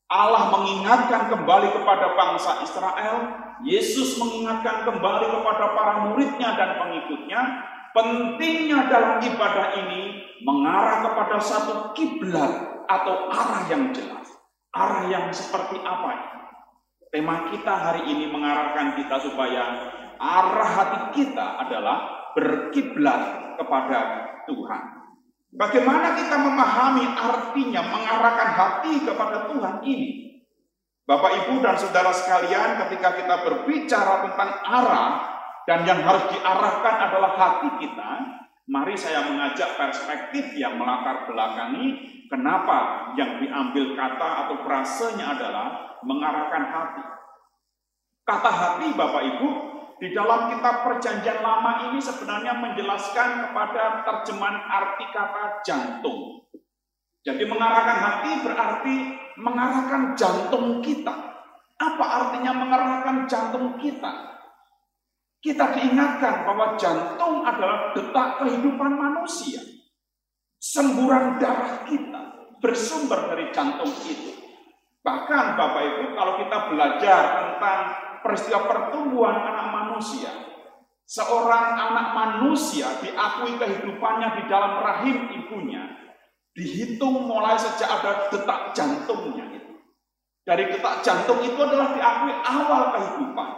Allah 0.06 0.54
mengingatkan 0.54 1.34
kembali 1.34 1.74
kepada 1.74 2.14
bangsa 2.14 2.62
Israel, 2.62 3.26
Yesus 3.66 4.14
mengingatkan 4.22 4.86
kembali 4.86 5.26
kepada 5.34 5.74
para 5.74 5.94
muridnya 6.06 6.54
dan 6.54 6.78
pengikutnya, 6.78 7.40
pentingnya 7.90 8.86
dalam 8.86 9.18
ibadah 9.18 9.82
ini 9.82 10.22
mengarah 10.46 11.10
kepada 11.10 11.42
satu 11.42 11.90
kiblat 11.98 12.86
atau 12.86 13.34
arah 13.34 13.66
yang 13.66 13.90
jelas. 13.90 14.30
Arah 14.70 15.10
yang 15.10 15.26
seperti 15.34 15.82
apa? 15.82 16.38
Tema 17.10 17.50
kita 17.50 17.74
hari 17.74 18.10
ini 18.10 18.30
mengarahkan 18.30 18.94
kita 18.94 19.18
supaya 19.18 19.90
arah 20.24 20.70
hati 20.72 21.00
kita 21.20 21.60
adalah 21.60 22.32
berkiblat 22.32 23.54
kepada 23.60 23.98
Tuhan. 24.48 24.82
Bagaimana 25.54 26.18
kita 26.18 26.34
memahami 26.40 27.06
artinya 27.14 27.82
mengarahkan 27.94 28.50
hati 28.58 29.04
kepada 29.06 29.46
Tuhan 29.52 29.86
ini? 29.86 30.10
Bapak, 31.04 31.44
Ibu, 31.44 31.60
dan 31.60 31.76
saudara 31.76 32.10
sekalian, 32.10 32.80
ketika 32.80 33.12
kita 33.12 33.44
berbicara 33.44 34.24
tentang 34.24 34.50
arah 34.64 35.10
dan 35.68 35.84
yang 35.84 36.00
harus 36.00 36.24
diarahkan 36.32 36.94
adalah 37.06 37.32
hati 37.36 37.68
kita, 37.86 38.10
mari 38.66 38.96
saya 38.96 39.28
mengajak 39.28 39.76
perspektif 39.76 40.56
yang 40.56 40.80
melatar 40.80 41.28
belakangi 41.28 42.14
kenapa 42.32 43.12
yang 43.20 43.36
diambil 43.36 43.92
kata 43.92 44.28
atau 44.48 44.56
frasenya 44.64 45.38
adalah 45.38 46.00
mengarahkan 46.02 46.64
hati. 46.72 47.04
Kata 48.24 48.50
hati, 48.50 48.88
Bapak 48.96 49.22
Ibu, 49.36 49.48
di 50.02 50.10
dalam 50.10 50.50
kitab 50.50 50.82
perjanjian 50.82 51.38
lama 51.38 51.90
ini 51.90 52.02
sebenarnya 52.02 52.58
menjelaskan 52.58 53.48
kepada 53.48 54.02
terjemahan 54.02 54.58
arti 54.66 55.06
kata 55.14 55.44
jantung. 55.62 56.50
Jadi 57.24 57.44
mengarahkan 57.48 57.98
hati 58.04 58.30
berarti 58.44 58.94
mengarahkan 59.40 60.02
jantung 60.18 60.82
kita. 60.84 61.14
Apa 61.80 62.04
artinya 62.04 62.52
mengarahkan 62.52 63.24
jantung 63.24 63.80
kita? 63.80 64.34
Kita 65.40 65.76
diingatkan 65.76 66.48
bahwa 66.48 66.76
jantung 66.80 67.44
adalah 67.44 67.92
detak 67.92 68.44
kehidupan 68.44 68.92
manusia. 68.96 69.60
Semburan 70.56 71.36
darah 71.36 71.84
kita 71.84 72.22
bersumber 72.64 73.28
dari 73.28 73.52
jantung 73.52 73.92
itu. 74.08 74.32
Bahkan 75.04 75.44
Bapak 75.60 75.82
Ibu 75.84 76.04
kalau 76.16 76.40
kita 76.40 76.58
belajar 76.72 77.22
tentang 77.44 77.80
peristiwa 78.24 78.64
pertumbuhan 78.64 79.36
anak 79.36 79.68
manusia. 79.68 80.32
Seorang 81.04 81.76
anak 81.76 82.08
manusia 82.16 82.88
diakui 83.04 83.60
kehidupannya 83.60 84.40
di 84.40 84.42
dalam 84.48 84.80
rahim 84.80 85.28
ibunya. 85.28 85.84
Dihitung 86.56 87.28
mulai 87.28 87.60
sejak 87.60 88.00
ada 88.00 88.32
detak 88.32 88.72
jantungnya. 88.72 89.44
Dari 90.44 90.64
detak 90.72 91.04
jantung 91.04 91.40
itu 91.44 91.56
adalah 91.56 91.92
diakui 91.92 92.32
awal 92.40 92.82
kehidupan. 92.96 93.50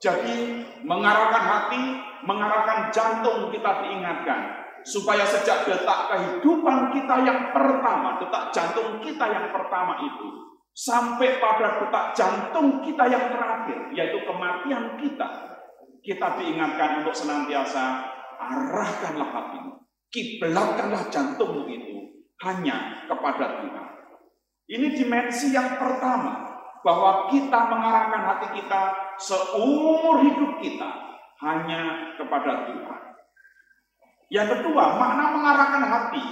Jadi 0.00 0.36
mengarahkan 0.84 1.44
hati, 1.44 2.00
mengarahkan 2.24 2.88
jantung 2.88 3.52
kita 3.52 3.84
diingatkan. 3.84 4.40
Supaya 4.80 5.28
sejak 5.28 5.68
detak 5.68 6.08
kehidupan 6.08 6.96
kita 6.96 7.20
yang 7.20 7.52
pertama, 7.52 8.16
detak 8.16 8.48
jantung 8.48 8.96
kita 9.04 9.28
yang 9.28 9.52
pertama 9.52 10.00
itu, 10.00 10.49
sampai 10.80 11.36
pada 11.36 11.76
detak 11.84 12.16
jantung 12.16 12.80
kita 12.80 13.04
yang 13.04 13.28
terakhir, 13.28 13.92
yaitu 13.92 14.24
kematian 14.24 14.96
kita, 14.96 15.28
kita 16.00 16.40
diingatkan 16.40 17.04
untuk 17.04 17.12
senantiasa 17.12 18.08
arahkanlah 18.40 19.28
hatimu, 19.28 19.84
kiblatkanlah 20.08 21.12
jantungmu 21.12 21.68
itu 21.68 22.24
hanya 22.40 23.04
kepada 23.04 23.60
Tuhan. 23.60 23.86
Ini 24.72 24.88
dimensi 24.96 25.52
yang 25.52 25.76
pertama, 25.76 26.48
bahwa 26.80 27.28
kita 27.28 27.60
mengarahkan 27.68 28.22
hati 28.24 28.46
kita 28.56 28.82
seumur 29.20 30.24
hidup 30.24 30.64
kita 30.64 30.90
hanya 31.44 32.16
kepada 32.16 32.72
Tuhan. 32.72 33.00
Yang 34.32 34.48
kedua, 34.56 34.96
makna 34.96 35.24
mengarahkan 35.36 35.84
hati 35.84 36.24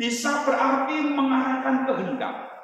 bisa 0.00 0.46
berarti 0.48 0.96
mengarahkan 1.12 1.84
kehendak. 1.84 2.54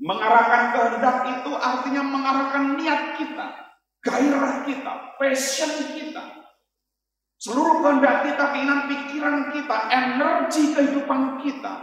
Mengarahkan 0.00 0.72
kehendak 0.72 1.16
itu 1.28 1.52
artinya 1.52 2.02
mengarahkan 2.08 2.80
niat 2.80 3.20
kita, 3.20 3.46
gairah 4.00 4.64
kita, 4.64 4.92
passion 5.20 5.72
kita. 5.92 6.24
Seluruh 7.36 7.84
kehendak 7.84 8.24
kita, 8.24 8.44
keinginan 8.52 8.88
pikiran 8.88 9.36
kita, 9.52 9.76
energi 9.92 10.72
kehidupan 10.72 11.40
kita 11.44 11.74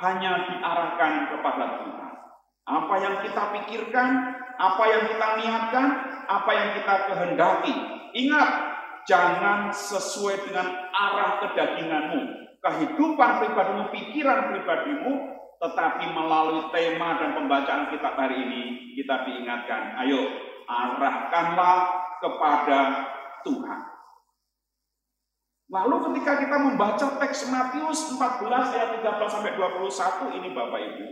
hanya 0.00 0.44
diarahkan 0.48 1.12
kepada 1.32 1.64
Tuhan. 1.84 2.12
Apa 2.66 2.94
yang 3.00 3.14
kita 3.24 3.42
pikirkan, 3.60 4.08
apa 4.56 4.84
yang 4.88 5.02
kita 5.12 5.26
niatkan, 5.40 5.86
apa 6.26 6.50
yang 6.56 6.68
kita 6.80 6.94
kehendaki. 7.12 7.74
Ingat, 8.16 8.50
jangan 9.04 9.68
sesuai 9.68 10.48
dengan 10.48 10.66
arah 10.96 11.44
kedaginganmu. 11.44 12.20
Kehidupan 12.64 13.30
pribadimu, 13.44 13.84
pikiran 13.92 14.50
pribadimu 14.50 15.35
tetapi 15.56 16.12
melalui 16.12 16.68
tema 16.72 17.16
dan 17.16 17.32
pembacaan 17.32 17.88
kitab 17.88 18.14
hari 18.16 18.44
ini 18.44 18.62
kita 18.96 19.24
diingatkan, 19.24 19.96
ayo 20.04 20.20
arahkanlah 20.68 21.76
kepada 22.20 22.78
Tuhan. 23.46 23.80
Lalu 25.66 25.96
ketika 26.10 26.38
kita 26.38 26.56
membaca 26.62 27.06
teks 27.18 27.50
Matius 27.50 28.14
14 28.14 28.74
ayat 28.74 28.88
13 29.02 29.34
sampai 29.34 29.52
21 29.58 30.38
ini 30.38 30.48
Bapak 30.54 30.80
Ibu, 30.80 31.08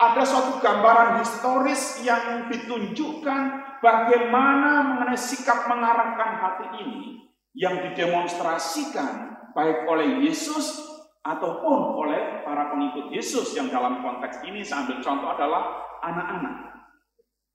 ada 0.00 0.22
suatu 0.24 0.62
gambaran 0.62 1.20
historis 1.20 2.00
yang 2.00 2.48
ditunjukkan 2.48 3.42
bagaimana 3.84 4.94
mengenai 4.94 5.18
sikap 5.18 5.68
mengarahkan 5.68 6.30
hati 6.40 6.68
ini 6.86 7.28
yang 7.52 7.82
didemonstrasikan 7.90 9.42
baik 9.52 9.84
oleh 9.90 10.24
Yesus 10.24 10.89
ataupun 11.20 11.78
oleh 12.00 12.40
para 12.40 12.72
pengikut 12.72 13.12
Yesus 13.12 13.52
yang 13.52 13.68
dalam 13.68 14.00
konteks 14.00 14.40
ini 14.48 14.64
saya 14.64 14.88
ambil 14.88 14.98
contoh 15.04 15.28
adalah 15.36 15.62
anak-anak. 16.00 16.56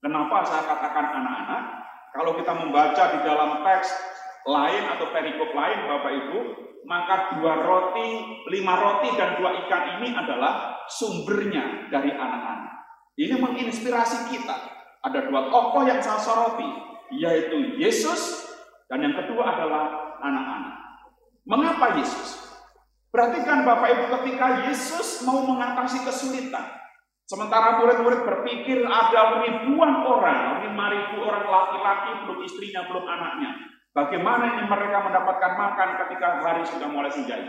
Kenapa 0.06 0.46
saya 0.46 0.64
katakan 0.70 1.06
anak-anak? 1.18 1.64
Kalau 2.14 2.32
kita 2.38 2.54
membaca 2.54 3.04
di 3.18 3.20
dalam 3.26 3.66
teks 3.66 3.90
lain 4.46 4.84
atau 4.86 5.10
perikop 5.10 5.50
lain 5.52 5.80
Bapak 5.90 6.14
Ibu, 6.14 6.40
maka 6.86 7.34
dua 7.42 7.66
roti, 7.66 8.10
lima 8.54 8.78
roti 8.78 9.10
dan 9.18 9.42
dua 9.42 9.58
ikan 9.66 9.98
ini 9.98 10.14
adalah 10.14 10.86
sumbernya 10.86 11.90
dari 11.90 12.14
anak-anak. 12.14 12.86
Ini 13.18 13.36
menginspirasi 13.42 14.30
kita. 14.30 14.56
Ada 15.02 15.26
dua 15.26 15.50
tokoh 15.50 15.86
yang 15.90 15.98
saya 16.02 16.22
soroti, 16.22 16.70
yaitu 17.18 17.82
Yesus 17.82 18.46
dan 18.86 19.02
yang 19.02 19.18
kedua 19.18 19.58
adalah 19.58 20.18
anak-anak. 20.22 20.76
Mengapa 21.50 21.98
Yesus? 21.98 22.45
Perhatikan 23.16 23.64
Bapak 23.64 23.88
Ibu 23.96 24.06
ketika 24.20 24.68
Yesus 24.68 25.24
mau 25.24 25.40
mengatasi 25.48 26.04
kesulitan. 26.04 26.68
Sementara 27.24 27.80
murid-murid 27.80 28.28
berpikir 28.28 28.84
ada 28.84 29.40
ribuan 29.40 30.04
orang, 30.04 30.68
lima 30.68 30.86
ribu 30.92 31.24
orang 31.24 31.48
laki-laki, 31.48 32.12
belum 32.28 32.44
istrinya, 32.44 32.84
belum 32.92 33.08
anaknya. 33.08 33.72
Bagaimana 33.96 34.60
ini 34.60 34.64
mereka 34.68 35.08
mendapatkan 35.08 35.54
makan 35.56 35.90
ketika 36.04 36.44
hari 36.44 36.68
sudah 36.68 36.92
mulai 36.92 37.08
senja? 37.08 37.40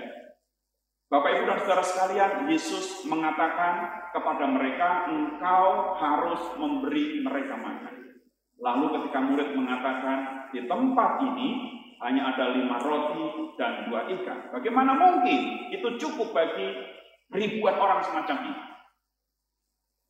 Bapak 1.10 1.34
Ibu 1.34 1.50
dan 1.50 1.58
Saudara 1.58 1.82
sekalian, 1.82 2.32
Yesus 2.46 3.02
mengatakan 3.10 4.06
kepada 4.14 4.46
mereka, 4.46 5.10
engkau 5.10 5.98
harus 5.98 6.46
memberi 6.62 7.26
mereka 7.26 7.58
makan. 7.58 8.22
Lalu 8.62 9.02
ketika 9.02 9.18
murid 9.18 9.50
mengatakan, 9.58 10.46
di 10.54 10.62
tempat 10.70 11.26
ini 11.26 11.48
hanya 12.04 12.34
ada 12.34 12.52
lima 12.52 12.76
roti 12.82 13.56
dan 13.56 13.88
dua 13.88 14.04
ikan. 14.12 14.52
Bagaimana 14.52 14.92
mungkin 14.92 15.72
itu 15.72 15.88
cukup 15.96 16.36
bagi 16.36 16.76
ribuan 17.32 17.76
orang 17.80 18.04
semacam 18.04 18.52
ini? 18.52 18.62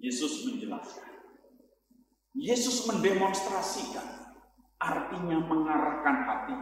Yesus 0.02 0.44
menjelaskan. 0.44 1.08
Yesus 2.36 2.84
mendemonstrasikan 2.84 4.04
artinya 4.76 5.40
mengarahkan 5.40 6.16
hati, 6.28 6.56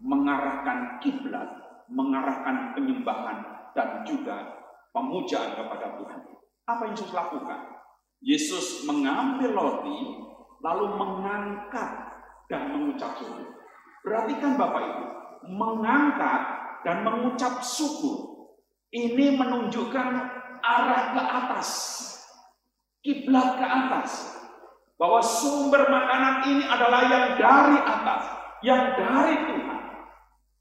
mengarahkan 0.00 0.78
kiblat, 1.04 1.48
mengarahkan 1.92 2.72
penyembahan 2.72 3.44
dan 3.76 4.08
juga 4.08 4.56
pemujaan 4.96 5.52
kepada 5.52 6.00
Tuhan. 6.00 6.20
Apa 6.64 6.82
yang 6.88 6.94
Yesus 6.96 7.12
lakukan? 7.12 7.60
Yesus 8.24 8.66
mengambil 8.88 9.52
roti 9.52 9.98
lalu 10.64 10.86
mengangkat 10.96 11.90
dan 12.48 12.72
mengucap 12.72 13.14
syukur. 13.20 13.57
Perhatikan 14.08 14.56
Bapak 14.56 14.82
Ibu, 14.88 15.04
mengangkat 15.52 16.40
dan 16.80 17.04
mengucap 17.04 17.60
syukur 17.60 18.48
ini 18.88 19.36
menunjukkan 19.36 20.08
arah 20.64 21.04
ke 21.12 21.22
atas, 21.28 21.68
kiblat 23.04 23.60
ke 23.60 23.66
atas, 23.68 24.32
bahwa 24.96 25.20
sumber 25.20 25.92
makanan 25.92 26.36
ini 26.48 26.64
adalah 26.64 27.04
yang 27.04 27.26
dari 27.36 27.78
atas, 27.84 28.22
yang 28.64 28.96
dari 28.96 29.36
Tuhan. 29.44 29.80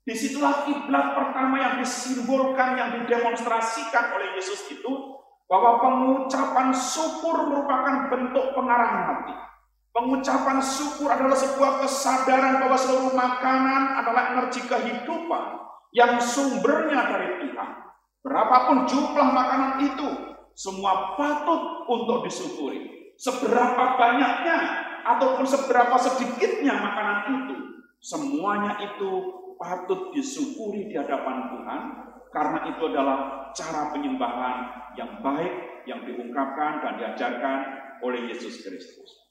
Di 0.04 0.14
situlah 0.20 0.68
kiblat 0.68 1.16
pertama 1.16 1.56
yang 1.56 1.76
disimbolkan, 1.80 2.76
yang 2.76 2.90
didemonstrasikan 3.00 4.12
oleh 4.12 4.36
Yesus 4.36 4.76
itu, 4.76 4.92
bahwa 5.48 5.80
pengucapan 5.80 6.76
syukur 6.76 7.48
merupakan 7.48 8.12
bentuk 8.12 8.52
pengarahan 8.52 9.04
hati. 9.08 9.36
Pengucapan 9.94 10.62
syukur 10.62 11.10
adalah 11.10 11.34
sebuah 11.34 11.82
kesadaran 11.82 12.62
bahwa 12.62 12.78
seluruh 12.78 13.14
makanan 13.18 13.98
adalah 13.98 14.24
energi 14.38 14.62
kehidupan 14.66 15.46
yang 15.96 16.22
sumbernya 16.22 17.02
dari 17.10 17.30
Tuhan. 17.48 17.70
Berapapun 18.22 18.86
jumlah 18.86 19.28
makanan 19.34 19.74
itu, 19.88 20.10
semua 20.54 21.18
patut 21.18 21.90
untuk 21.90 22.28
disyukuri 22.28 22.98
seberapa 23.18 23.98
banyaknya 23.98 24.58
ataupun 25.04 25.44
seberapa 25.44 25.98
sedikitnya 25.98 26.78
makanan 26.78 27.20
itu, 27.42 27.56
semuanya 27.98 28.78
itu 28.78 29.12
patut 29.58 30.14
disyukuri 30.14 30.86
di 30.86 30.96
hadapan 30.96 31.50
Tuhan 31.50 31.82
karena 32.30 32.60
itu 32.70 32.82
adalah 32.94 33.18
cara 33.58 33.90
penyembahan 33.90 34.58
yang 34.94 35.18
baik 35.26 35.84
yang 35.90 36.06
diungkapkan 36.06 36.86
dan 36.86 36.94
diajarkan 37.02 37.60
oleh 38.06 38.30
Yesus 38.30 38.62
Kristus. 38.62 39.27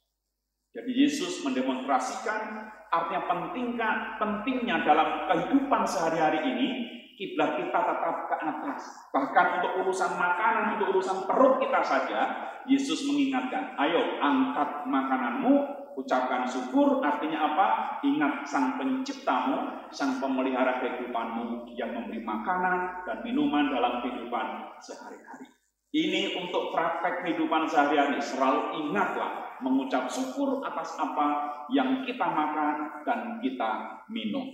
Jadi 0.76 0.92
Yesus 0.92 1.40
mendemonstrasikan 1.40 2.68
artinya 2.92 3.24
pentingnya, 3.24 4.20
pentingnya 4.20 4.84
dalam 4.84 5.24
kehidupan 5.24 5.88
sehari-hari 5.88 6.44
ini 6.44 6.68
kiblat 7.16 7.56
kita 7.56 7.80
tetap 7.80 8.28
ke 8.28 8.36
atas. 8.36 9.08
Bahkan 9.08 9.46
untuk 9.56 9.72
urusan 9.80 10.20
makanan, 10.20 10.76
untuk 10.76 11.00
urusan 11.00 11.24
perut 11.24 11.56
kita 11.64 11.80
saja, 11.80 12.20
Yesus 12.68 13.08
mengingatkan, 13.08 13.72
ayo 13.80 14.20
angkat 14.20 14.84
makananmu, 14.84 15.54
ucapkan 15.96 16.44
syukur, 16.44 17.00
artinya 17.00 17.56
apa? 17.56 17.68
Ingat 18.04 18.44
sang 18.44 18.76
penciptamu, 18.76 19.88
sang 19.88 20.20
pemelihara 20.20 20.84
kehidupanmu 20.84 21.72
yang 21.72 21.96
memberi 21.96 22.20
makanan 22.20 23.08
dan 23.08 23.24
minuman 23.24 23.72
dalam 23.72 24.04
kehidupan 24.04 24.76
sehari-hari. 24.84 25.48
Ini 25.96 26.36
untuk 26.44 26.76
praktek 26.76 27.24
kehidupan 27.24 27.64
sehari-hari, 27.64 28.20
selalu 28.20 28.84
ingatlah 28.84 29.45
mengucap 29.60 30.08
syukur 30.10 30.60
atas 30.64 30.96
apa 30.98 31.28
yang 31.72 32.04
kita 32.04 32.26
makan 32.26 33.04
dan 33.06 33.38
kita 33.40 34.02
minum. 34.10 34.46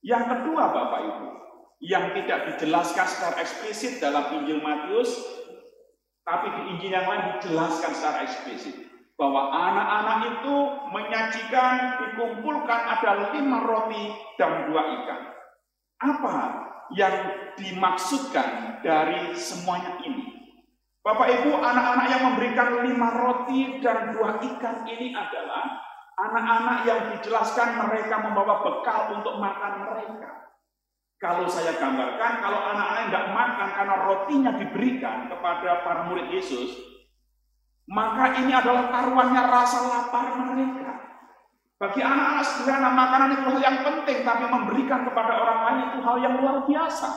Yang 0.00 0.24
kedua 0.32 0.72
Bapak 0.72 1.00
Ibu, 1.04 1.28
yang 1.80 2.12
tidak 2.16 2.54
dijelaskan 2.54 3.06
secara 3.08 3.36
eksplisit 3.40 4.00
dalam 4.00 4.32
Injil 4.40 4.60
Matius, 4.60 5.12
tapi 6.24 6.52
di 6.52 6.62
Injil 6.76 6.92
yang 6.92 7.08
lain 7.08 7.40
dijelaskan 7.40 7.92
secara 7.96 8.24
eksplisit 8.24 8.76
bahwa 9.20 9.52
anak-anak 9.52 10.18
itu 10.40 10.56
menyajikan, 10.96 11.74
dikumpulkan 12.00 12.80
ada 12.88 13.36
lima 13.36 13.58
roti 13.60 14.16
dan 14.40 14.72
dua 14.72 14.82
ikan. 15.00 15.22
Apa 16.00 16.36
yang 16.96 17.16
dimaksudkan 17.60 18.80
dari 18.80 19.36
semuanya 19.36 20.00
ini? 20.08 20.29
Bapak 21.00 21.28
Ibu, 21.32 21.56
anak-anak 21.56 22.06
yang 22.12 22.22
memberikan 22.28 22.68
lima 22.84 23.08
roti 23.16 23.80
dan 23.80 24.12
dua 24.12 24.36
ikan 24.36 24.84
ini 24.84 25.16
adalah 25.16 25.80
anak-anak 26.20 26.78
yang 26.84 27.00
dijelaskan 27.16 27.80
mereka 27.88 28.20
membawa 28.20 28.60
bekal 28.60 29.16
untuk 29.16 29.40
makan 29.40 29.88
mereka. 29.88 30.52
Kalau 31.16 31.48
saya 31.48 31.76
gambarkan, 31.80 32.44
kalau 32.44 32.60
anak-anak 32.68 33.02
tidak 33.08 33.26
makan 33.32 33.68
karena 33.76 33.96
rotinya 34.08 34.52
diberikan 34.56 35.28
kepada 35.32 35.84
para 35.84 36.04
murid 36.08 36.28
Yesus, 36.32 36.80
maka 37.88 38.36
ini 38.40 38.52
adalah 38.52 38.92
taruhannya 38.92 39.42
rasa 39.48 39.78
lapar 39.88 40.36
mereka. 40.36 41.00
Bagi 41.80 42.04
anak-anak 42.04 42.44
sederhana, 42.44 42.92
makanan 42.92 43.30
itu 43.40 43.44
hal 43.48 43.60
yang 43.60 43.78
penting, 43.80 44.20
tapi 44.20 44.44
memberikan 44.52 45.00
kepada 45.08 45.32
orang 45.32 45.58
lain 45.64 45.80
itu 45.88 45.98
hal 46.04 46.16
yang 46.20 46.34
luar 46.36 46.68
biasa. 46.68 47.08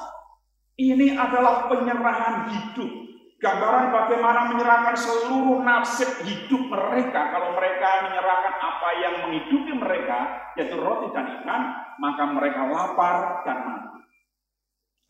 Ini 0.79 1.19
adalah 1.19 1.67
penyerahan 1.67 2.47
hidup. 2.47 3.12
Gambaran 3.43 3.91
bagaimana 3.91 4.55
menyerahkan 4.55 4.95
seluruh 4.95 5.59
nasib 5.67 6.07
hidup 6.23 6.63
mereka. 6.63 7.27
Kalau 7.27 7.51
mereka 7.59 8.07
menyerahkan 8.07 8.55
apa 8.55 8.89
yang 9.03 9.15
menghidupi 9.27 9.75
mereka, 9.75 10.47
yaitu 10.55 10.79
roti 10.79 11.11
dan 11.11 11.43
ikan, 11.43 11.61
maka 11.99 12.23
mereka 12.31 12.63
lapar 12.71 13.43
dan 13.43 13.57
mati. 13.67 13.99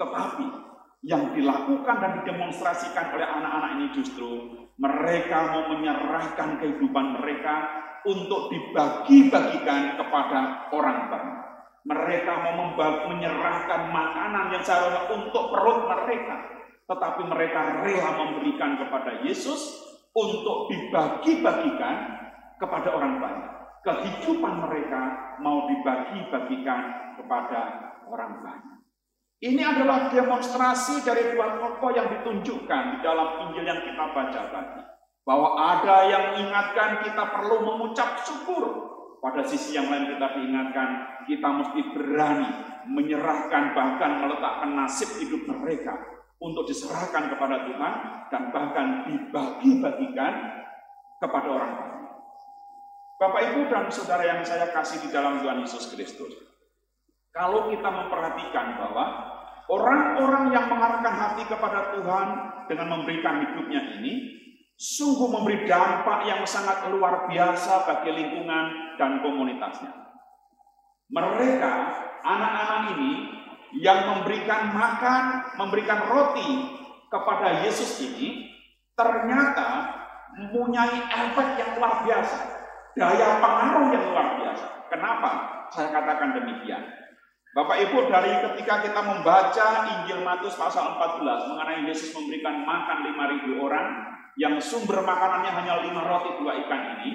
Tetapi 0.01 0.47
yang 1.05 1.29
dilakukan 1.37 1.95
dan 2.01 2.11
didemonstrasikan 2.25 3.13
oleh 3.13 3.27
anak-anak 3.27 3.69
ini 3.77 3.87
justru 4.01 4.29
mereka 4.81 5.53
mau 5.53 5.63
menyerahkan 5.77 6.57
kehidupan 6.57 7.21
mereka 7.21 7.69
untuk 8.09 8.49
dibagi-bagikan 8.49 10.01
kepada 10.01 10.73
orang 10.73 11.05
banyak. 11.05 11.39
Mereka 11.85 12.33
mau 12.41 12.73
menyerahkan 13.13 13.93
makanan 13.93 14.57
yang 14.57 14.63
seharusnya 14.65 15.11
untuk 15.11 15.51
perut 15.51 15.85
mereka, 15.85 16.62
tetapi 16.83 17.21
mereka 17.31 17.83
rela 17.83 18.11
memberikan 18.19 18.75
kepada 18.75 19.23
Yesus 19.23 19.83
untuk 20.13 20.67
dibagi-bagikan 20.69 21.95
kepada 22.59 22.89
orang 22.93 23.23
banyak. 23.23 23.51
Kehidupan 23.83 24.63
mereka 24.63 25.01
mau 25.43 25.67
dibagi-bagikan 25.67 26.81
kepada 27.19 27.59
orang 28.07 28.39
banyak. 28.43 28.77
Ini 29.43 29.59
adalah 29.59 30.07
demonstrasi 30.07 31.03
dari 31.03 31.35
dua 31.35 31.59
tokoh 31.59 31.91
yang 31.91 32.07
ditunjukkan 32.07 32.83
di 32.95 32.97
dalam 33.03 33.43
Injil 33.43 33.67
yang 33.67 33.81
kita 33.83 34.05
baca 34.15 34.41
tadi. 34.47 34.81
Bahwa 35.23 35.55
ada 35.59 36.07
yang 36.07 36.23
mengingatkan 36.31 37.03
kita 37.03 37.23
perlu 37.31 37.63
mengucap 37.63 38.23
syukur. 38.23 38.91
Pada 39.19 39.39
sisi 39.43 39.75
yang 39.75 39.87
lain 39.87 40.15
kita 40.15 40.35
diingatkan 40.35 40.87
kita 41.27 41.47
mesti 41.47 41.79
berani 41.95 42.51
menyerahkan 42.91 43.71
bahkan 43.71 44.19
meletakkan 44.19 44.75
nasib 44.75 45.07
hidup 45.23 45.47
mereka 45.47 45.95
untuk 46.43 46.67
diserahkan 46.67 47.31
kepada 47.31 47.63
Tuhan 47.71 47.93
dan 48.27 48.51
bahkan 48.51 49.07
dibagi-bagikan 49.07 50.33
kepada 51.23 51.47
orang 51.47 51.71
lain. 51.71 51.95
Bapak 53.15 53.41
Ibu 53.55 53.71
dan 53.71 53.87
Saudara 53.87 54.27
yang 54.27 54.43
saya 54.43 54.67
kasih 54.75 54.99
di 54.99 55.09
dalam 55.15 55.39
Tuhan 55.39 55.63
Yesus 55.63 55.87
Kristus. 55.95 56.35
Kalau 57.31 57.71
kita 57.71 57.87
memperhatikan 57.87 58.75
bahwa 58.75 59.33
Orang-orang 59.63 60.51
yang 60.51 60.67
mengarahkan 60.67 61.15
hati 61.15 61.47
kepada 61.47 61.95
Tuhan 61.95 62.27
dengan 62.67 62.99
memberikan 62.99 63.47
hidupnya 63.47 63.95
ini 63.95 64.43
sungguh 64.75 65.31
memberi 65.31 65.63
dampak 65.63 66.27
yang 66.27 66.43
sangat 66.43 66.91
luar 66.91 67.31
biasa 67.31 67.87
bagi 67.87 68.11
lingkungan 68.11 68.97
dan 68.99 69.23
komunitasnya. 69.23 69.95
Mereka, 71.15 71.73
anak-anak 72.27 72.81
ini 72.97 73.11
yang 73.77 74.05
memberikan 74.09 74.73
makan, 74.73 75.53
memberikan 75.57 76.05
roti 76.09 76.77
kepada 77.09 77.65
Yesus 77.65 78.01
ini, 78.05 78.49
ternyata 78.93 79.89
mempunyai 80.37 81.09
efek 81.09 81.47
yang 81.57 81.71
luar 81.77 82.05
biasa, 82.05 82.37
daya 82.97 83.41
pengaruh 83.41 83.87
yang 83.93 84.05
luar 84.13 84.27
biasa. 84.41 84.65
Kenapa 84.89 85.29
saya 85.73 85.89
katakan 85.89 86.37
demikian? 86.37 86.85
Bapak 87.53 87.85
Ibu, 87.85 88.09
dari 88.09 88.33
ketika 88.49 88.81
kita 88.81 89.01
membaca 89.05 89.67
Injil 89.85 90.25
Matius 90.25 90.57
pasal 90.57 90.97
14 90.97 91.53
mengenai 91.53 91.85
Yesus 91.85 92.09
memberikan 92.17 92.65
makan 92.65 93.05
5.000 93.13 93.61
orang, 93.61 93.87
yang 94.33 94.57
sumber 94.57 95.05
makanannya 95.05 95.53
hanya 95.53 95.85
lima 95.85 96.01
roti 96.01 96.33
dua 96.41 96.57
ikan 96.65 96.97
ini, 96.97 97.13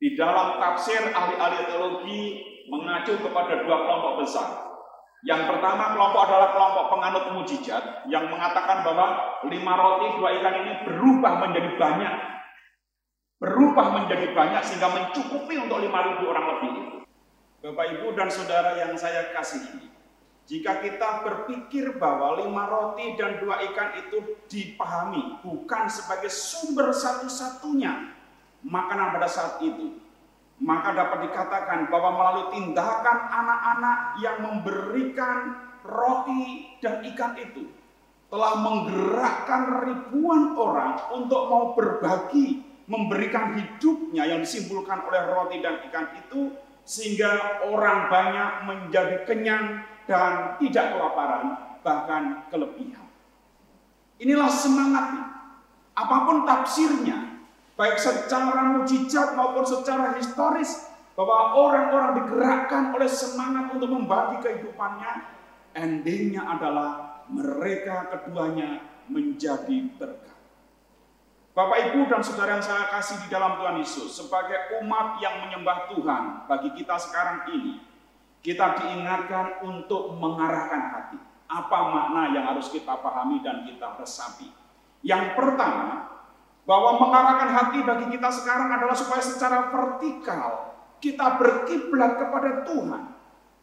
di 0.00 0.16
dalam 0.16 0.56
tafsir 0.56 1.12
ahli-ahli 1.12 1.68
teologi 1.68 2.22
mengacu 2.68 3.20
kepada 3.20 3.64
dua 3.64 3.76
kelompok 3.84 4.24
besar. 4.24 4.65
Yang 5.26 5.42
pertama 5.50 5.90
kelompok 5.98 6.22
adalah 6.22 6.54
kelompok 6.54 6.84
penganut 6.94 7.24
mujizat 7.34 8.06
yang 8.06 8.30
mengatakan 8.30 8.86
bahwa 8.86 9.06
lima 9.50 9.74
roti 9.74 10.22
dua 10.22 10.38
ikan 10.38 10.54
ini 10.62 10.72
berubah 10.86 11.42
menjadi 11.42 11.70
banyak. 11.74 12.14
Berubah 13.42 13.86
menjadi 13.90 14.30
banyak 14.30 14.62
sehingga 14.62 14.86
mencukupi 14.86 15.58
untuk 15.58 15.82
lima 15.82 15.98
ribu 16.06 16.30
orang 16.30 16.46
lebih. 16.56 16.72
Bapak 17.58 17.86
Ibu 17.98 18.14
dan 18.14 18.30
Saudara 18.30 18.78
yang 18.78 18.94
saya 18.94 19.34
kasihi, 19.34 19.90
jika 20.46 20.78
kita 20.78 21.26
berpikir 21.26 21.98
bahwa 21.98 22.38
lima 22.38 22.70
roti 22.70 23.18
dan 23.18 23.42
dua 23.42 23.58
ikan 23.74 23.98
itu 23.98 24.38
dipahami 24.46 25.42
bukan 25.42 25.90
sebagai 25.90 26.30
sumber 26.30 26.94
satu-satunya 26.94 28.14
makanan 28.62 29.18
pada 29.18 29.26
saat 29.26 29.58
itu, 29.58 29.98
maka 30.56 30.96
dapat 30.96 31.28
dikatakan 31.28 31.92
bahwa 31.92 32.10
melalui 32.16 32.46
tindakan 32.56 33.18
anak-anak 33.28 33.98
yang 34.24 34.36
memberikan 34.40 35.38
roti 35.84 36.74
dan 36.80 37.04
ikan 37.12 37.36
itu 37.36 37.68
telah 38.26 38.58
menggerakkan 38.58 39.86
ribuan 39.86 40.58
orang 40.58 40.98
untuk 41.14 41.46
mau 41.46 41.64
berbagi, 41.78 42.64
memberikan 42.90 43.54
hidupnya 43.54 44.26
yang 44.26 44.40
disimpulkan 44.42 45.06
oleh 45.06 45.22
roti 45.30 45.62
dan 45.62 45.78
ikan 45.90 46.10
itu 46.18 46.50
sehingga 46.86 47.62
orang 47.66 48.10
banyak 48.10 48.50
menjadi 48.66 49.16
kenyang 49.26 49.82
dan 50.06 50.54
tidak 50.62 50.94
kelaparan, 50.94 51.44
bahkan 51.82 52.46
kelebihan. 52.50 53.06
Inilah 54.22 54.48
semangat 54.48 55.06
apa 55.92 56.16
pun 56.24 56.46
tafsirnya, 56.46 57.35
baik 57.76 58.00
secara 58.00 58.76
mujizat 58.76 59.36
maupun 59.36 59.62
secara 59.62 60.16
historis, 60.16 60.88
bahwa 61.16 61.56
orang-orang 61.56 62.24
digerakkan 62.24 62.92
oleh 62.92 63.08
semangat 63.08 63.72
untuk 63.72 63.88
membagi 63.88 64.44
kehidupannya, 64.44 65.24
endingnya 65.72 66.44
adalah 66.44 67.24
mereka 67.28 68.08
keduanya 68.12 68.84
menjadi 69.08 69.92
berkat. 69.96 70.36
Bapak 71.56 71.88
Ibu 71.88 72.04
dan 72.12 72.20
saudara 72.20 72.60
yang 72.60 72.64
saya 72.64 72.84
kasih 72.92 73.16
di 73.24 73.28
dalam 73.32 73.56
Tuhan 73.56 73.80
Yesus, 73.80 74.12
sebagai 74.12 74.76
umat 74.84 75.16
yang 75.24 75.48
menyembah 75.48 75.88
Tuhan 75.88 76.44
bagi 76.44 76.68
kita 76.76 77.00
sekarang 77.00 77.48
ini, 77.48 77.80
kita 78.44 78.76
diingatkan 78.76 79.64
untuk 79.64 80.12
mengarahkan 80.20 80.82
hati. 80.92 81.18
Apa 81.48 81.78
makna 81.94 82.36
yang 82.36 82.44
harus 82.44 82.68
kita 82.68 83.00
pahami 83.00 83.40
dan 83.40 83.64
kita 83.64 83.96
resapi? 83.96 84.52
Yang 85.00 85.32
pertama, 85.32 86.15
bahwa 86.66 86.98
mengarahkan 86.98 87.50
hati 87.54 87.78
bagi 87.86 88.06
kita 88.18 88.28
sekarang 88.28 88.74
adalah 88.74 88.98
supaya 88.98 89.22
secara 89.22 89.70
vertikal 89.70 90.74
kita 90.98 91.38
berkiblat 91.38 92.18
kepada 92.18 92.66
Tuhan, 92.66 93.02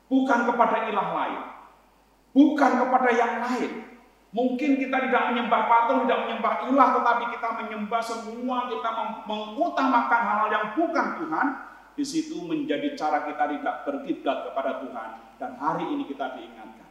bukan 0.08 0.40
kepada 0.48 0.88
ilah 0.88 1.10
lain, 1.12 1.42
bukan 2.32 2.72
kepada 2.80 3.10
yang 3.12 3.34
lain, 3.44 3.94
Mungkin 4.34 4.82
kita 4.82 4.98
tidak 4.98 5.24
menyembah 5.30 5.62
patung, 5.70 6.10
tidak 6.10 6.26
menyembah 6.26 6.66
ilah, 6.66 6.90
tetapi 6.98 7.24
kita 7.38 7.50
menyembah 7.54 8.02
semua, 8.02 8.66
kita 8.66 8.90
mengutamakan 9.30 10.22
hal-hal 10.26 10.50
yang 10.50 10.66
bukan 10.74 11.08
Tuhan. 11.22 11.48
Di 11.94 12.02
situ 12.02 12.42
menjadi 12.42 12.98
cara 12.98 13.30
kita 13.30 13.46
tidak 13.46 13.86
berkiblat 13.86 14.50
kepada 14.50 14.82
Tuhan. 14.82 15.10
Dan 15.38 15.54
hari 15.62 15.86
ini 15.86 16.10
kita 16.10 16.34
diingatkan. 16.34 16.83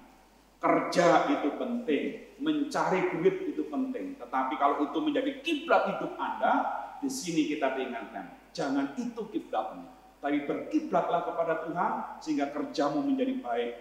Kerja 0.62 1.26
itu 1.26 1.58
penting, 1.58 2.38
mencari 2.38 3.10
duit 3.10 3.50
itu 3.50 3.66
penting. 3.66 4.14
Tetapi 4.14 4.54
kalau 4.54 4.86
itu 4.86 4.98
menjadi 5.02 5.42
kiblat 5.42 5.90
hidup 5.90 6.14
Anda, 6.14 6.52
di 7.02 7.10
sini 7.10 7.50
kita 7.50 7.74
diingatkan. 7.74 8.54
Jangan 8.54 8.94
itu 8.94 9.26
kiblatnya. 9.26 9.90
Tapi 10.22 10.46
berkiblatlah 10.46 11.26
kepada 11.26 11.66
Tuhan 11.66 11.92
sehingga 12.22 12.54
kerjamu 12.54 13.02
menjadi 13.02 13.42
baik. 13.42 13.72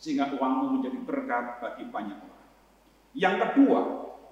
Sehingga 0.00 0.32
uangmu 0.32 0.80
menjadi 0.80 0.98
berkat 1.04 1.60
bagi 1.60 1.84
banyak 1.92 2.16
orang. 2.16 2.48
Yang 3.12 3.36
kedua, 3.44 3.80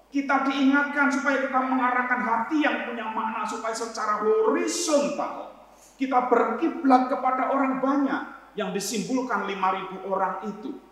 kita 0.09 0.37
diingatkan 0.49 1.13
supaya 1.13 1.45
kita 1.45 1.61
mengarahkan 1.61 2.21
hati 2.25 2.65
yang 2.65 2.89
punya 2.89 3.13
makna 3.13 3.45
supaya 3.45 3.77
secara 3.77 4.25
horizontal 4.25 5.53
kita 5.97 6.31
berkiblat 6.31 7.11
kepada 7.11 7.51
orang 7.51 7.81
banyak 7.81 8.23
yang 8.55 8.71
disimpulkan 8.71 9.47
5000 9.49 10.05
orang 10.07 10.35
itu. 10.47 10.84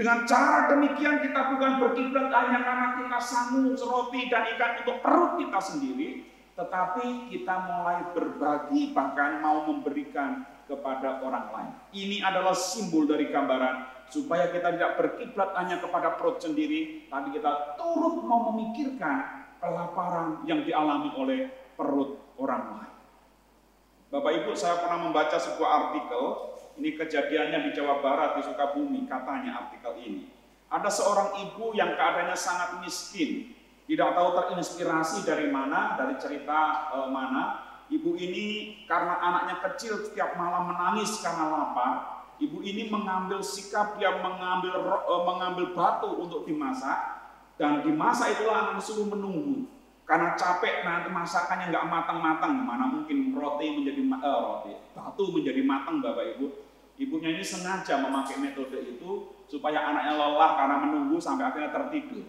Dengan 0.00 0.24
cara 0.24 0.72
demikian 0.72 1.20
kita 1.20 1.52
bukan 1.52 1.76
berkiblat 1.76 2.32
hanya 2.32 2.64
karena 2.64 2.88
kita 3.04 3.20
sanggup 3.20 3.76
roti 3.76 4.32
dan 4.32 4.48
ikan 4.56 4.80
untuk 4.80 4.96
perut 5.04 5.36
kita 5.36 5.60
sendiri, 5.60 6.24
tetapi 6.56 7.28
kita 7.28 7.54
mulai 7.68 8.08
berbagi 8.16 8.96
bahkan 8.96 9.44
mau 9.44 9.68
memberikan 9.68 10.48
kepada 10.64 11.20
orang 11.20 11.46
lain. 11.52 11.72
Ini 11.92 12.24
adalah 12.24 12.56
simbol 12.56 13.04
dari 13.04 13.28
gambaran 13.28 14.08
supaya 14.08 14.48
kita 14.48 14.72
tidak 14.80 14.96
berkiblat 14.96 15.52
hanya 15.60 15.76
kepada 15.84 16.16
perut 16.16 16.40
sendiri, 16.40 17.04
tapi 17.12 17.36
kita 17.36 17.76
turut 17.76 18.24
mau 18.24 18.56
memikirkan 18.56 19.44
kelaparan 19.60 20.48
yang 20.48 20.64
dialami 20.64 21.12
oleh 21.12 21.52
perut 21.76 22.16
orang 22.40 22.64
lain. 22.72 22.94
Bapak 24.08 24.32
Ibu, 24.32 24.56
saya 24.56 24.80
pernah 24.80 25.12
membaca 25.12 25.36
sebuah 25.36 25.68
artikel, 25.68 26.24
ini 26.80 26.96
kejadiannya 26.96 27.68
di 27.68 27.70
Jawa 27.76 28.00
Barat, 28.00 28.40
di 28.40 28.42
Sukabumi, 28.48 29.04
katanya 29.04 29.68
artikel 29.68 30.00
ini. 30.00 30.32
Ada 30.72 30.88
seorang 30.88 31.36
ibu 31.44 31.76
yang 31.76 31.92
keadaannya 31.92 32.32
sangat 32.32 32.80
miskin, 32.80 33.52
tidak 33.84 34.16
tahu 34.16 34.28
terinspirasi 34.32 35.28
dari 35.28 35.52
mana, 35.52 36.00
dari 36.00 36.16
cerita 36.16 36.88
e, 36.88 36.98
mana. 37.12 37.68
Ibu 37.90 38.16
ini 38.16 38.46
karena 38.88 39.18
anaknya 39.18 39.60
kecil 39.66 40.08
setiap 40.08 40.38
malam 40.38 40.72
menangis 40.72 41.20
karena 41.20 41.52
lapar, 41.52 42.20
Ibu 42.40 42.64
ini 42.64 42.88
mengambil 42.88 43.44
sikap 43.44 44.00
yang 44.00 44.24
mengambil 44.24 44.80
uh, 44.80 45.22
mengambil 45.28 45.76
batu 45.76 46.08
untuk 46.24 46.48
dimasak. 46.48 47.20
Dan 47.60 47.84
dimasak 47.84 48.40
itulah 48.40 48.64
anak 48.64 48.80
disuruh 48.80 49.12
menunggu. 49.12 49.68
Karena 50.08 50.32
capek 50.32 50.80
nanti 50.80 51.12
masakannya 51.12 51.68
nggak 51.68 51.84
matang-matang. 51.92 52.64
Mana 52.64 52.88
mungkin 52.88 53.36
roti 53.36 53.76
menjadi 53.76 54.00
uh, 54.24 54.40
roti. 54.40 54.72
Batu 54.96 55.36
menjadi 55.36 55.60
matang 55.60 56.00
bapak 56.00 56.40
ibu 56.40 56.69
ibunya 57.00 57.32
ini 57.32 57.40
sengaja 57.40 57.96
memakai 58.04 58.36
metode 58.36 58.76
itu 58.76 59.32
supaya 59.48 59.88
anaknya 59.88 60.20
lelah 60.20 60.50
karena 60.60 60.76
menunggu 60.84 61.16
sampai 61.16 61.48
akhirnya 61.48 61.72
tertidur. 61.72 62.28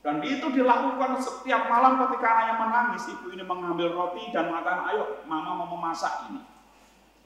Dan 0.00 0.22
itu 0.24 0.46
dilakukan 0.54 1.18
setiap 1.20 1.68
malam 1.68 2.00
ketika 2.06 2.26
anaknya 2.26 2.54
menangis. 2.62 3.04
Ibu 3.12 3.26
ini 3.36 3.44
mengambil 3.44 3.92
roti 3.92 4.32
dan 4.32 4.48
mengatakan 4.48 4.88
ayo 4.94 5.20
mama 5.28 5.62
mau 5.62 5.68
memasak 5.76 6.32
ini. 6.32 6.40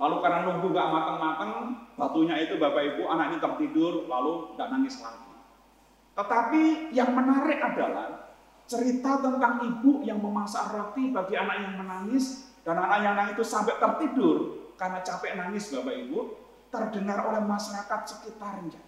Lalu 0.00 0.16
karena 0.24 0.48
nunggu 0.48 0.72
gak 0.72 0.88
matang-matang, 0.88 1.50
batunya 1.92 2.40
itu 2.40 2.56
Bapak 2.56 2.80
Ibu 2.96 3.04
anak 3.04 3.36
ini 3.36 3.38
tertidur, 3.38 4.08
lalu 4.08 4.56
gak 4.56 4.72
nangis 4.72 4.96
lagi. 5.04 5.28
Tetapi 6.16 6.88
yang 6.96 7.12
menarik 7.12 7.60
adalah 7.60 8.32
cerita 8.64 9.20
tentang 9.20 9.60
ibu 9.60 10.00
yang 10.00 10.16
memasak 10.16 10.72
roti 10.72 11.12
bagi 11.12 11.36
anak 11.36 11.68
yang 11.68 11.74
menangis, 11.84 12.48
dan 12.64 12.80
anak 12.80 12.98
yang 13.04 13.12
nangis 13.12 13.36
itu 13.36 13.44
sampai 13.44 13.76
tertidur. 13.76 14.36
Karena 14.80 15.04
capek 15.04 15.36
nangis 15.36 15.68
Bapak 15.68 15.92
Ibu, 15.92 16.39
terdengar 16.70 17.26
oleh 17.26 17.42
masyarakat 17.44 18.00
sekitarnya. 18.06 18.80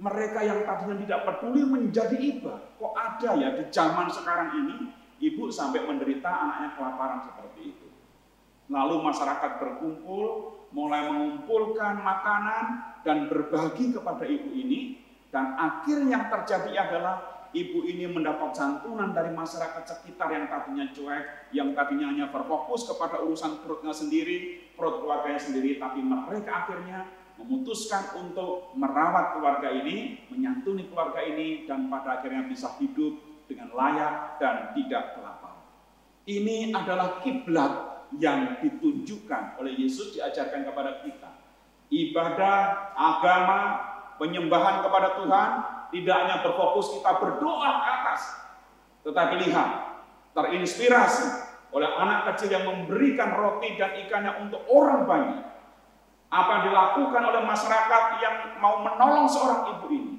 Mereka 0.00 0.40
yang 0.44 0.64
tadinya 0.64 0.96
tidak 1.00 1.20
peduli 1.28 1.62
menjadi 1.64 2.16
iba. 2.16 2.54
Kok 2.76 2.94
ada 2.96 3.30
ya 3.36 3.48
di 3.56 3.64
zaman 3.72 4.08
sekarang 4.08 4.50
ini, 4.64 4.76
ibu 5.20 5.48
sampai 5.48 5.84
menderita 5.84 6.28
anaknya 6.28 6.68
kelaparan 6.76 7.20
seperti 7.24 7.60
itu. 7.76 7.86
Lalu 8.72 9.04
masyarakat 9.04 9.50
berkumpul, 9.60 10.24
mulai 10.72 11.08
mengumpulkan 11.08 12.00
makanan 12.00 12.64
dan 13.04 13.28
berbagi 13.28 13.92
kepada 13.92 14.24
ibu 14.24 14.48
ini. 14.52 15.00
Dan 15.32 15.56
akhir 15.56 16.04
yang 16.12 16.28
terjadi 16.28 16.72
adalah 16.76 17.48
ibu 17.56 17.84
ini 17.84 18.08
mendapat 18.08 18.52
santunan 18.56 19.12
dari 19.16 19.32
masyarakat 19.32 19.84
sekitar 19.84 20.28
yang 20.32 20.44
tadinya 20.48 20.88
cuek, 20.92 21.52
yang 21.56 21.72
tadinya 21.72 22.12
hanya 22.12 22.26
berfokus 22.32 22.88
kepada 22.88 23.20
urusan 23.24 23.64
perutnya 23.64 23.92
sendiri, 23.96 24.68
perut 24.76 25.04
keluarganya 25.04 25.40
sendiri, 25.40 25.80
tapi 25.80 26.04
mereka 26.04 26.64
akhirnya 26.64 27.08
memutuskan 27.42 28.14
untuk 28.22 28.70
merawat 28.78 29.34
keluarga 29.34 29.74
ini, 29.74 30.22
menyantuni 30.30 30.86
keluarga 30.86 31.26
ini, 31.26 31.66
dan 31.66 31.90
pada 31.90 32.22
akhirnya 32.22 32.46
bisa 32.46 32.70
hidup 32.78 33.18
dengan 33.50 33.74
layak 33.74 34.38
dan 34.38 34.70
tidak 34.78 35.18
kelaparan. 35.18 35.66
Ini 36.22 36.70
adalah 36.70 37.18
kiblat 37.26 38.06
yang 38.22 38.62
ditunjukkan 38.62 39.58
oleh 39.58 39.74
Yesus 39.74 40.14
diajarkan 40.14 40.62
kepada 40.70 41.02
kita. 41.02 41.30
Ibadah, 41.90 42.56
agama, 42.94 43.60
penyembahan 44.22 44.86
kepada 44.86 45.18
Tuhan 45.18 45.50
tidak 45.92 46.16
hanya 46.24 46.36
berfokus 46.46 46.94
kita 46.94 47.12
berdoa 47.20 47.70
ke 47.82 47.84
atas, 47.90 48.22
tetapi 49.02 49.34
lihat, 49.50 49.70
terinspirasi 50.32 51.52
oleh 51.72 51.88
anak 51.88 52.32
kecil 52.32 52.52
yang 52.52 52.64
memberikan 52.68 53.32
roti 53.36 53.76
dan 53.76 53.96
ikannya 54.06 54.32
untuk 54.44 54.64
orang 54.72 55.04
banyak. 55.04 55.51
Apa 56.32 56.48
yang 56.64 56.72
dilakukan 56.72 57.22
oleh 57.28 57.42
masyarakat 57.44 58.02
yang 58.24 58.36
mau 58.56 58.80
menolong 58.80 59.28
seorang 59.28 59.76
ibu 59.76 59.86
ini 59.92 60.14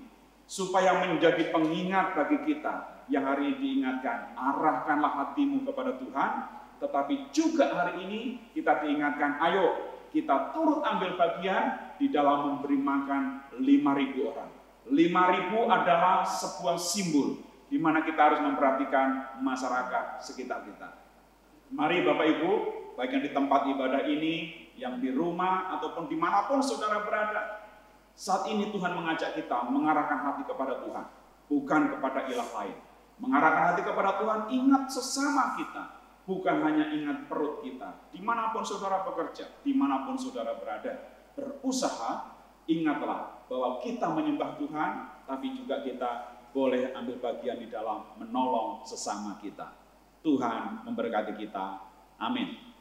supaya 0.45 1.01
menjadi 1.01 1.49
pengingat 1.49 2.13
bagi 2.13 2.37
kita 2.45 3.01
yang 3.09 3.25
hari 3.25 3.49
ini 3.49 3.57
diingatkan, 3.57 4.37
arahkanlah 4.37 5.09
hatimu 5.09 5.65
kepada 5.65 5.97
Tuhan, 5.97 6.31
tetapi 6.77 7.33
juga 7.33 7.65
hari 7.73 8.05
ini 8.05 8.21
kita 8.53 8.85
diingatkan, 8.85 9.41
ayo 9.41 9.97
kita 10.13 10.53
turut 10.53 10.85
ambil 10.85 11.17
bagian 11.17 11.97
di 11.97 12.13
dalam 12.13 12.61
memberi 12.61 12.77
makan 12.77 13.49
5.000 13.57 14.29
orang. 14.29 14.51
5.000 14.93 15.01
adalah 15.65 16.21
sebuah 16.29 16.77
simbol 16.77 17.41
di 17.73 17.81
mana 17.81 18.05
kita 18.05 18.21
harus 18.21 18.39
memperhatikan 18.45 19.41
masyarakat 19.41 20.21
sekitar 20.21 20.61
kita. 20.69 20.93
Mari 21.73 22.05
Bapak 22.05 22.27
Ibu, 22.37 22.51
baik 22.93 23.17
yang 23.17 23.23
di 23.25 23.31
tempat 23.33 23.65
ibadah 23.65 24.05
ini, 24.05 24.62
yang 24.77 24.97
di 24.97 25.13
rumah, 25.13 25.77
ataupun 25.77 26.09
di 26.09 26.17
mana 26.17 26.49
pun 26.49 26.59
saudara 26.59 27.05
berada, 27.05 27.63
saat 28.13 28.45
ini 28.49 28.69
Tuhan 28.69 28.93
mengajak 28.93 29.33
kita 29.33 29.73
mengarahkan 29.73 30.19
hati 30.21 30.43
kepada 30.45 30.81
Tuhan, 30.85 31.05
bukan 31.49 31.81
kepada 31.97 32.29
ilah 32.29 32.49
lain. 32.61 32.77
Mengarahkan 33.21 33.63
hati 33.73 33.81
kepada 33.85 34.21
Tuhan, 34.21 34.39
ingat 34.53 34.83
sesama 34.89 35.57
kita, 35.57 35.83
bukan 36.25 36.61
hanya 36.65 36.89
ingat 36.93 37.29
perut 37.29 37.61
kita. 37.61 38.09
Di 38.13 38.21
mana 38.21 38.53
pun 38.53 38.61
saudara 38.65 39.05
bekerja, 39.05 39.61
di 39.61 39.73
mana 39.73 40.05
pun 40.05 40.17
saudara 40.17 40.57
berada, 40.57 41.13
berusaha, 41.33 42.37
ingatlah 42.69 43.45
bahwa 43.49 43.81
kita 43.81 44.07
menyembah 44.09 44.57
Tuhan, 44.57 44.91
tapi 45.29 45.53
juga 45.57 45.81
kita 45.85 46.09
boleh 46.53 46.93
ambil 46.93 47.17
bagian 47.17 47.57
di 47.57 47.67
dalam 47.67 48.13
menolong 48.21 48.85
sesama 48.85 49.41
kita. 49.41 49.73
Tuhan 50.23 50.85
memberkati 50.87 51.33
kita. 51.35 51.81
Amin. 52.21 52.72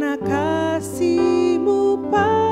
karena 0.00 0.16
kasihmu 0.16 2.08
Pak. 2.08 2.49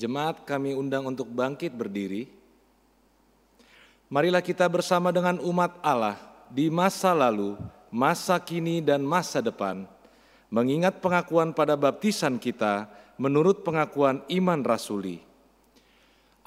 Jemaat 0.00 0.48
kami 0.48 0.72
undang 0.72 1.04
untuk 1.12 1.28
bangkit 1.28 1.76
berdiri. 1.76 2.24
Marilah 4.08 4.40
kita 4.40 4.64
bersama 4.64 5.12
dengan 5.12 5.36
umat 5.44 5.76
Allah 5.84 6.16
di 6.48 6.72
masa 6.72 7.12
lalu, 7.12 7.60
masa 7.92 8.40
kini, 8.40 8.80
dan 8.80 9.04
masa 9.04 9.44
depan, 9.44 9.84
mengingat 10.48 11.04
pengakuan 11.04 11.52
pada 11.52 11.76
baptisan 11.76 12.40
kita 12.40 12.88
menurut 13.20 13.60
pengakuan 13.60 14.24
iman 14.24 14.64
rasuli. 14.64 15.20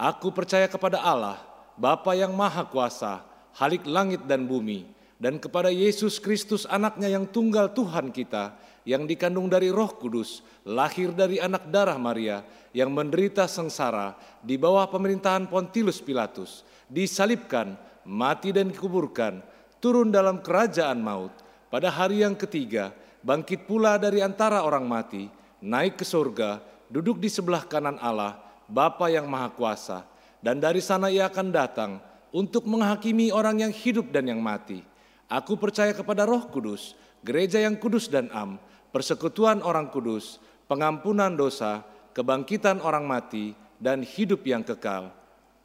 Aku 0.02 0.34
percaya 0.34 0.66
kepada 0.66 0.98
Allah, 1.06 1.38
Bapa 1.78 2.18
yang 2.18 2.34
Maha 2.34 2.66
Kuasa, 2.66 3.22
Halik 3.54 3.86
langit 3.86 4.26
dan 4.26 4.50
bumi, 4.50 4.90
dan 5.22 5.38
kepada 5.38 5.70
Yesus 5.70 6.18
Kristus 6.18 6.66
anaknya 6.66 7.06
yang 7.06 7.30
tunggal 7.30 7.70
Tuhan 7.70 8.10
kita, 8.10 8.58
yang 8.84 9.08
dikandung 9.08 9.48
dari 9.48 9.72
roh 9.72 9.92
kudus, 9.96 10.44
lahir 10.68 11.12
dari 11.16 11.40
anak 11.40 11.68
darah 11.72 11.96
Maria, 12.00 12.44
yang 12.76 12.92
menderita 12.92 13.48
sengsara 13.48 14.16
di 14.44 14.60
bawah 14.60 14.88
pemerintahan 14.88 15.48
Pontius 15.48 16.04
Pilatus, 16.04 16.68
disalibkan, 16.92 17.76
mati 18.04 18.52
dan 18.52 18.72
dikuburkan, 18.72 19.40
turun 19.80 20.12
dalam 20.12 20.44
kerajaan 20.44 21.00
maut, 21.00 21.32
pada 21.72 21.90
hari 21.90 22.22
yang 22.22 22.36
ketiga, 22.36 22.92
bangkit 23.24 23.66
pula 23.66 23.96
dari 23.96 24.20
antara 24.20 24.62
orang 24.62 24.86
mati, 24.86 25.32
naik 25.64 26.00
ke 26.00 26.06
surga, 26.06 26.60
duduk 26.92 27.18
di 27.18 27.32
sebelah 27.32 27.64
kanan 27.64 27.98
Allah, 27.98 28.38
Bapa 28.68 29.08
yang 29.08 29.28
Maha 29.28 29.50
Kuasa, 29.52 30.04
dan 30.44 30.60
dari 30.60 30.84
sana 30.84 31.08
ia 31.08 31.32
akan 31.32 31.48
datang 31.50 31.92
untuk 32.34 32.68
menghakimi 32.68 33.32
orang 33.32 33.64
yang 33.64 33.74
hidup 33.74 34.12
dan 34.12 34.28
yang 34.28 34.44
mati. 34.44 34.84
Aku 35.32 35.56
percaya 35.56 35.96
kepada 35.96 36.28
roh 36.28 36.46
kudus, 36.52 36.94
gereja 37.24 37.58
yang 37.58 37.80
kudus 37.80 38.12
dan 38.12 38.28
am, 38.36 38.60
persekutuan 38.94 39.66
orang 39.66 39.90
kudus, 39.90 40.38
pengampunan 40.70 41.34
dosa, 41.34 41.82
kebangkitan 42.14 42.78
orang 42.86 43.10
mati, 43.10 43.58
dan 43.82 44.06
hidup 44.06 44.46
yang 44.46 44.62
kekal. 44.62 45.10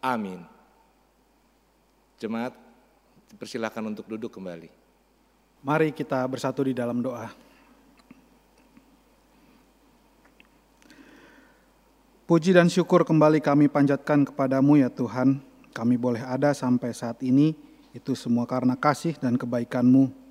Amin. 0.01 0.43
Jemaat, 2.19 2.57
persilahkan 3.37 3.85
untuk 3.85 4.09
duduk 4.09 4.33
kembali. 4.33 4.73
Mari 5.61 5.93
kita 5.93 6.25
bersatu 6.27 6.67
di 6.67 6.75
dalam 6.75 7.05
doa. 7.05 7.31
Puji 12.29 12.53
dan 12.53 12.69
syukur 12.69 13.09
kembali 13.09 13.41
kami 13.41 13.73
panjatkan 13.73 14.25
kepadamu 14.29 14.77
ya 14.81 14.93
Tuhan. 14.93 15.41
Kami 15.73 15.95
boleh 15.97 16.21
ada 16.21 16.53
sampai 16.53 16.93
saat 16.93 17.23
ini, 17.25 17.57
itu 17.97 18.13
semua 18.13 18.45
karena 18.45 18.77
kasih 18.77 19.17
dan 19.17 19.39
kebaikanmu. 19.41 20.28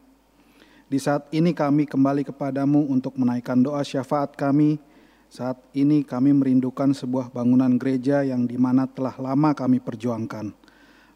Di 0.88 1.04
saat 1.04 1.28
ini 1.36 1.52
kami 1.52 1.84
kembali 1.84 2.24
kepadamu 2.32 2.88
untuk 2.88 3.20
menaikkan 3.20 3.60
doa 3.60 3.84
syafaat 3.84 4.40
kami. 4.40 4.80
Saat 5.28 5.60
ini 5.76 6.00
kami 6.08 6.32
merindukan 6.32 6.96
sebuah 6.96 7.28
bangunan 7.28 7.76
gereja 7.76 8.24
yang 8.24 8.48
di 8.48 8.56
mana 8.56 8.88
telah 8.88 9.12
lama 9.20 9.52
kami 9.52 9.84
perjuangkan. 9.84 10.56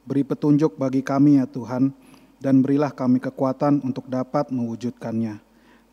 Beri 0.04 0.28
petunjuk 0.28 0.76
bagi 0.76 1.00
kami 1.00 1.40
ya 1.40 1.48
Tuhan, 1.48 1.96
dan 2.44 2.60
berilah 2.60 2.92
kami 2.92 3.24
kekuatan 3.24 3.80
untuk 3.88 4.12
dapat 4.12 4.52
mewujudkannya. 4.52 5.40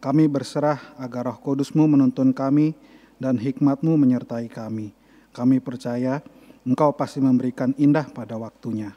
Kami 0.03 0.25
berserah 0.27 0.99
agar 0.99 1.31
roh 1.31 1.39
kudusmu 1.39 1.87
menuntun 1.87 2.35
kami 2.35 2.75
dan 3.23 3.39
hikmatmu 3.39 3.95
menyertai 3.95 4.51
kami. 4.51 4.91
Kami 5.31 5.63
percaya 5.63 6.19
engkau 6.67 6.91
pasti 6.99 7.23
memberikan 7.23 7.71
indah 7.79 8.11
pada 8.11 8.35
waktunya. 8.35 8.91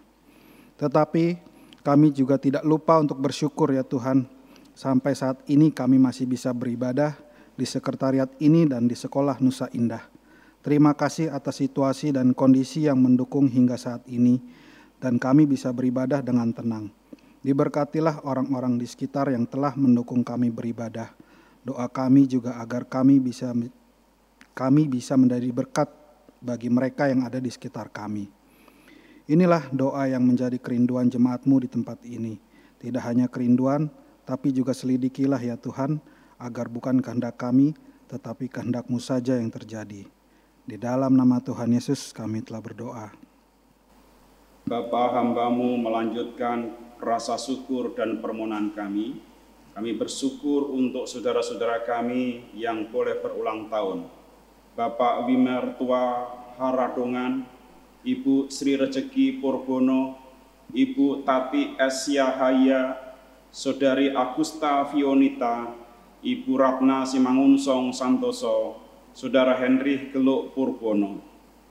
Tetapi 0.81 1.37
kami 1.85 2.09
juga 2.17 2.41
tidak 2.41 2.65
lupa 2.65 2.97
untuk 2.97 3.21
bersyukur 3.21 3.69
ya 3.77 3.85
Tuhan, 3.85 4.40
sampai 4.81 5.13
saat 5.13 5.45
ini 5.45 5.69
kami 5.69 6.01
masih 6.01 6.25
bisa 6.25 6.49
beribadah 6.57 7.13
di 7.53 7.69
sekretariat 7.69 8.33
ini 8.41 8.65
dan 8.65 8.89
di 8.89 8.97
sekolah 8.97 9.37
Nusa 9.37 9.69
Indah. 9.77 10.01
Terima 10.65 10.97
kasih 10.97 11.29
atas 11.29 11.61
situasi 11.61 12.09
dan 12.09 12.33
kondisi 12.33 12.89
yang 12.89 12.97
mendukung 12.97 13.45
hingga 13.45 13.77
saat 13.77 14.01
ini, 14.09 14.41
dan 14.97 15.21
kami 15.21 15.45
bisa 15.45 15.69
beribadah 15.69 16.25
dengan 16.25 16.49
tenang. 16.49 16.89
Diberkatilah 17.45 18.25
orang-orang 18.25 18.81
di 18.81 18.89
sekitar 18.89 19.29
yang 19.29 19.45
telah 19.45 19.77
mendukung 19.77 20.25
kami 20.25 20.49
beribadah. 20.49 21.13
Doa 21.61 21.85
kami 21.85 22.25
juga 22.25 22.57
agar 22.57 22.89
kami 22.89 23.21
bisa 23.21 23.53
kami 24.57 24.89
bisa 24.89 25.13
menjadi 25.13 25.49
berkat 25.53 25.89
bagi 26.41 26.73
mereka 26.73 27.05
yang 27.05 27.21
ada 27.21 27.37
di 27.37 27.49
sekitar 27.53 27.93
kami. 27.93 28.29
Inilah 29.29 29.69
doa 29.69 30.09
yang 30.09 30.25
menjadi 30.25 30.57
kerinduan 30.57 31.05
jemaatmu 31.09 31.65
di 31.65 31.69
tempat 31.69 32.01
ini. 32.05 32.37
Tidak 32.81 33.01
hanya 33.01 33.29
kerinduan, 33.29 33.89
tapi 34.31 34.55
juga 34.55 34.71
selidikilah 34.71 35.43
ya 35.43 35.59
Tuhan, 35.59 35.99
agar 36.39 36.71
bukan 36.71 37.03
kehendak 37.03 37.35
kami, 37.35 37.75
tetapi 38.07 38.47
kehendakmu 38.47 38.95
saja 38.95 39.35
yang 39.35 39.51
terjadi. 39.51 40.07
Di 40.63 40.79
dalam 40.79 41.19
nama 41.19 41.43
Tuhan 41.43 41.67
Yesus 41.67 42.15
kami 42.15 42.39
telah 42.39 42.63
berdoa. 42.63 43.11
Bapa 44.63 45.19
hambamu 45.19 45.75
melanjutkan 45.83 46.71
rasa 47.03 47.35
syukur 47.35 47.91
dan 47.91 48.23
permohonan 48.23 48.71
kami. 48.71 49.19
Kami 49.75 49.99
bersyukur 49.99 50.71
untuk 50.71 51.11
saudara-saudara 51.11 51.83
kami 51.83 52.55
yang 52.55 52.87
boleh 52.87 53.19
berulang 53.19 53.67
tahun. 53.67 54.07
Bapak 54.79 55.27
Wimertua 55.27 56.03
Haradongan, 56.55 57.43
Ibu 58.07 58.47
Sri 58.47 58.79
Rezeki 58.79 59.43
Purbono, 59.43 60.15
Ibu 60.71 61.27
Tati 61.27 61.75
Esyahaya, 61.75 63.10
Saudari 63.51 64.07
Agusta 64.15 64.87
Fionita, 64.87 65.75
Ibu 66.23 66.55
Ratna 66.55 67.03
Simangunsong 67.03 67.91
Santoso, 67.91 68.79
Saudara 69.11 69.59
Henry 69.59 70.07
Geluk 70.07 70.55
Purbono. 70.55 71.19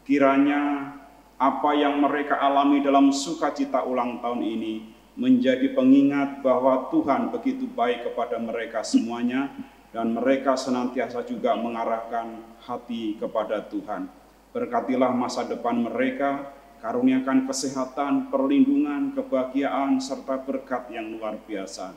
Kiranya 0.04 0.92
apa 1.40 1.72
yang 1.72 2.04
mereka 2.04 2.36
alami 2.36 2.84
dalam 2.84 3.08
sukacita 3.08 3.80
ulang 3.88 4.20
tahun 4.20 4.44
ini 4.44 4.92
menjadi 5.16 5.72
pengingat 5.72 6.44
bahwa 6.44 6.92
Tuhan 6.92 7.32
begitu 7.32 7.64
baik 7.64 8.12
kepada 8.12 8.36
mereka 8.36 8.84
semuanya 8.84 9.48
dan 9.88 10.12
mereka 10.12 10.60
senantiasa 10.60 11.24
juga 11.24 11.56
mengarahkan 11.56 12.60
hati 12.60 13.16
kepada 13.16 13.64
Tuhan. 13.64 14.04
Berkatilah 14.52 15.16
masa 15.16 15.48
depan 15.48 15.80
mereka, 15.80 16.44
karuniakan 16.80 17.44
kesehatan, 17.44 18.32
perlindungan, 18.32 19.12
kebahagiaan, 19.12 20.00
serta 20.00 20.40
berkat 20.40 20.88
yang 20.88 21.12
luar 21.12 21.36
biasa. 21.44 21.92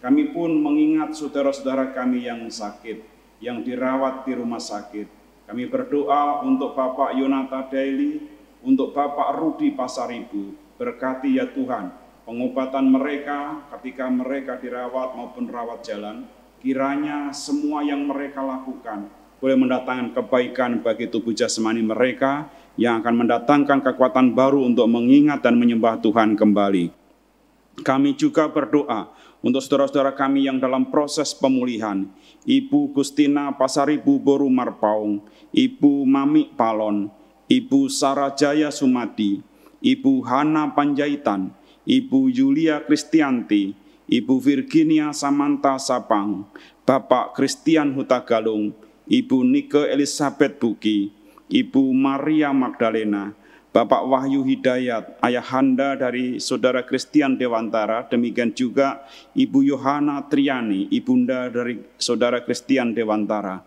Kami 0.00 0.32
pun 0.32 0.52
mengingat 0.56 1.16
saudara-saudara 1.16 1.92
kami 1.92 2.24
yang 2.24 2.44
sakit, 2.48 3.04
yang 3.40 3.60
dirawat 3.60 4.24
di 4.24 4.32
rumah 4.36 4.60
sakit. 4.60 5.08
Kami 5.46 5.68
berdoa 5.68 6.42
untuk 6.42 6.74
Bapak 6.74 7.14
Yonata 7.14 7.68
Daily, 7.70 8.24
untuk 8.64 8.96
Bapak 8.96 9.36
Rudi 9.38 9.72
Pasaribu, 9.76 10.56
berkati 10.80 11.38
ya 11.38 11.46
Tuhan, 11.48 11.92
pengobatan 12.26 12.90
mereka 12.90 13.68
ketika 13.78 14.10
mereka 14.10 14.58
dirawat 14.58 15.14
maupun 15.14 15.46
rawat 15.46 15.86
jalan, 15.86 16.26
kiranya 16.58 17.30
semua 17.30 17.84
yang 17.86 18.02
mereka 18.04 18.42
lakukan 18.42 19.06
boleh 19.36 19.56
mendatangkan 19.56 20.16
kebaikan 20.16 20.80
bagi 20.80 21.12
tubuh 21.12 21.36
jasmani 21.36 21.84
mereka 21.84 22.48
yang 22.76 23.00
akan 23.00 23.24
mendatangkan 23.24 23.80
kekuatan 23.80 24.36
baru 24.36 24.64
untuk 24.68 24.88
mengingat 24.88 25.40
dan 25.40 25.56
menyembah 25.56 26.00
Tuhan 26.00 26.36
kembali. 26.36 26.92
Kami 27.84 28.16
juga 28.16 28.48
berdoa 28.48 29.12
untuk 29.44 29.60
saudara-saudara 29.60 30.16
kami 30.16 30.48
yang 30.48 30.56
dalam 30.56 30.88
proses 30.88 31.36
pemulihan, 31.36 32.08
Ibu 32.48 32.96
Gustina 32.96 33.52
Pasaribu 33.52 34.16
Boru 34.16 34.48
Marpaung, 34.48 35.20
Ibu 35.52 36.08
Mami 36.08 36.52
Palon, 36.56 37.12
Ibu 37.46 37.86
Sarajaya 37.92 38.72
Sumadi, 38.72 39.44
Ibu 39.84 40.24
Hana 40.24 40.72
Panjaitan, 40.72 41.52
Ibu 41.84 42.32
Yulia 42.32 42.82
Kristianti, 42.82 43.76
Ibu 44.10 44.40
Virginia 44.42 45.12
Samanta 45.14 45.78
Sapang, 45.78 46.48
Bapak 46.82 47.36
Christian 47.36 47.94
Hutagalung, 47.94 48.74
Ibu 49.06 49.46
Nike 49.46 49.86
Elizabeth 49.94 50.58
Buki, 50.58 51.14
Ibu 51.46 51.94
Maria 51.94 52.50
Magdalena, 52.50 53.30
Bapak 53.70 54.08
Wahyu 54.08 54.40
Hidayat, 54.40 55.20
ayahanda 55.20 55.94
dari 55.94 56.40
Saudara 56.40 56.80
Christian 56.80 57.36
Dewantara, 57.36 58.08
demikian 58.08 58.48
juga 58.50 59.04
Ibu 59.36 59.62
Yohana 59.62 60.24
Triani, 60.26 60.88
ibunda 60.88 61.52
dari 61.52 61.84
Saudara 62.00 62.40
Christian 62.40 62.96
Dewantara, 62.96 63.60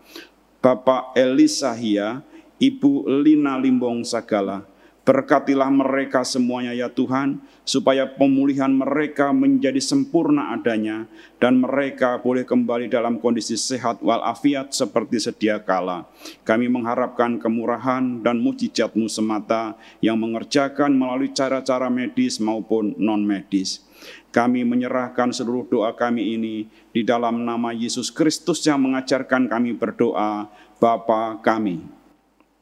Bapak 0.58 1.14
Elisa 1.14 1.72
Hia, 1.78 2.20
Ibu 2.60 3.08
Lina 3.22 3.56
Limbong 3.56 4.04
Sagala, 4.04 4.66
Berkatilah 5.10 5.74
mereka 5.74 6.22
semuanya 6.22 6.70
ya 6.70 6.86
Tuhan, 6.86 7.42
supaya 7.66 8.06
pemulihan 8.06 8.70
mereka 8.70 9.34
menjadi 9.34 9.82
sempurna 9.82 10.54
adanya, 10.54 11.10
dan 11.42 11.58
mereka 11.58 12.22
boleh 12.22 12.46
kembali 12.46 12.86
dalam 12.86 13.18
kondisi 13.18 13.58
sehat 13.58 13.98
walafiat 14.06 14.70
seperti 14.70 15.18
sedia 15.18 15.58
kala. 15.58 16.06
Kami 16.46 16.70
mengharapkan 16.70 17.42
kemurahan 17.42 18.22
dan 18.22 18.38
mujizatmu 18.38 19.10
semata 19.10 19.74
yang 19.98 20.14
mengerjakan 20.14 20.94
melalui 20.94 21.34
cara-cara 21.34 21.90
medis 21.90 22.38
maupun 22.38 22.94
non-medis. 22.94 23.82
Kami 24.30 24.62
menyerahkan 24.62 25.34
seluruh 25.34 25.66
doa 25.66 25.90
kami 25.90 26.38
ini 26.38 26.70
di 26.94 27.02
dalam 27.02 27.42
nama 27.42 27.74
Yesus 27.74 28.14
Kristus 28.14 28.62
yang 28.62 28.78
mengajarkan 28.86 29.50
kami 29.50 29.74
berdoa, 29.74 30.46
Bapa 30.78 31.42
kami. 31.42 31.82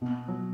Bapa 0.00 0.47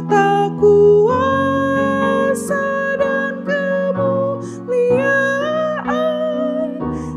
serta 0.00 0.48
kuasa 0.56 2.56
dan 2.96 3.44
kemuliaan 3.44 5.20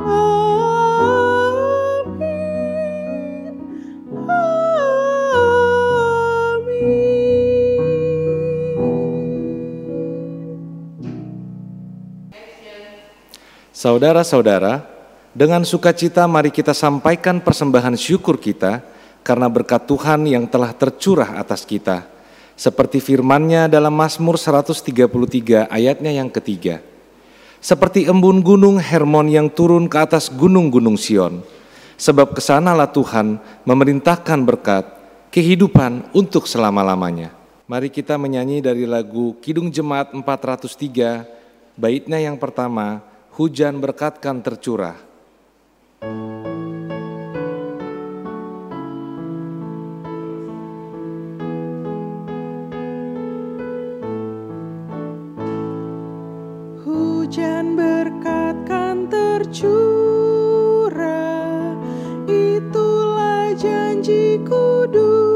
Amin. 0.04 0.84
Amin. 6.68 7.00
Saudara-saudara, 13.72 14.99
dengan 15.30 15.62
sukacita 15.62 16.26
mari 16.26 16.50
kita 16.50 16.74
sampaikan 16.74 17.38
persembahan 17.38 17.94
syukur 17.94 18.34
kita 18.34 18.82
karena 19.22 19.46
berkat 19.46 19.86
Tuhan 19.86 20.26
yang 20.26 20.50
telah 20.50 20.74
tercurah 20.74 21.38
atas 21.38 21.62
kita. 21.62 22.02
Seperti 22.58 23.00
firman-Nya 23.00 23.70
dalam 23.72 23.94
Mazmur 23.94 24.36
133 24.36 25.70
ayatnya 25.70 26.12
yang 26.12 26.28
ketiga. 26.28 26.84
Seperti 27.60 28.04
embun 28.08 28.42
gunung 28.44 28.76
Hermon 28.80 29.30
yang 29.30 29.48
turun 29.48 29.88
ke 29.88 29.96
atas 29.96 30.28
gunung-gunung 30.28 30.98
Sion. 30.98 31.40
Sebab 32.00 32.32
ke 32.32 32.40
sanalah 32.40 32.88
Tuhan 32.88 33.36
memerintahkan 33.68 34.40
berkat, 34.44 34.84
kehidupan 35.28 36.10
untuk 36.16 36.48
selama-lamanya. 36.48 37.32
Mari 37.68 37.92
kita 37.92 38.16
menyanyi 38.16 38.64
dari 38.64 38.88
lagu 38.88 39.36
Kidung 39.38 39.70
Jemaat 39.70 40.10
403, 40.10 41.78
baitnya 41.78 42.18
yang 42.18 42.34
pertama, 42.40 43.04
Hujan 43.36 43.78
berkatkan 43.78 44.42
tercurah. 44.42 45.09
Hujan 46.00 46.16
berkat 57.76 58.56
kan 58.64 59.12
tercurah. 59.12 59.76
Itulah 62.24 63.52
janji 63.60 64.40
kudus 64.40 65.29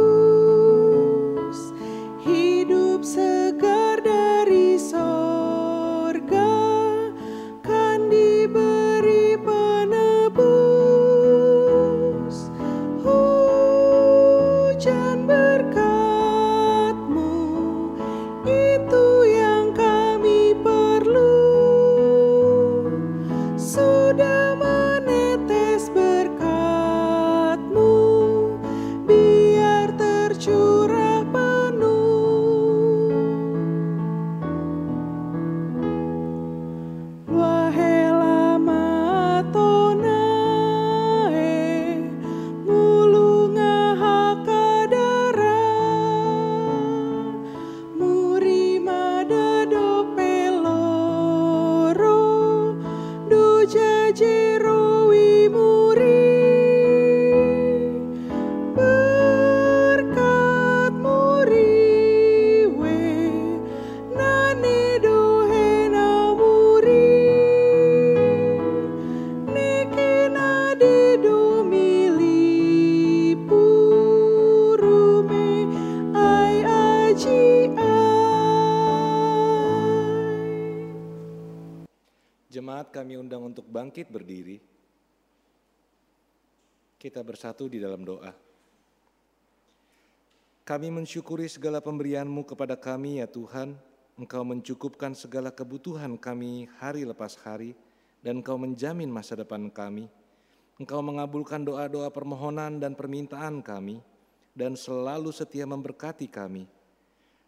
bangkit 83.95 84.11
berdiri. 84.11 84.59
Kita 86.99 87.22
bersatu 87.22 87.70
di 87.70 87.78
dalam 87.78 88.03
doa. 88.03 88.34
Kami 90.66 90.90
mensyukuri 90.90 91.47
segala 91.47 91.78
pemberian-Mu 91.78 92.42
kepada 92.42 92.74
kami 92.74 93.22
ya 93.22 93.30
Tuhan. 93.30 93.78
Engkau 94.18 94.42
mencukupkan 94.42 95.14
segala 95.14 95.55
kebutuhan 95.55 96.18
kami 96.18 96.66
hari 96.82 97.07
lepas 97.07 97.38
hari 97.47 97.78
dan 98.18 98.42
Engkau 98.42 98.59
menjamin 98.59 99.07
masa 99.07 99.38
depan 99.38 99.70
kami. 99.70 100.11
Engkau 100.74 100.99
mengabulkan 100.99 101.62
doa-doa 101.62 102.11
permohonan 102.11 102.82
dan 102.82 102.99
permintaan 102.99 103.62
kami 103.62 104.03
dan 104.59 104.74
selalu 104.74 105.30
setia 105.30 105.70
memberkati 105.70 106.26
kami. 106.26 106.66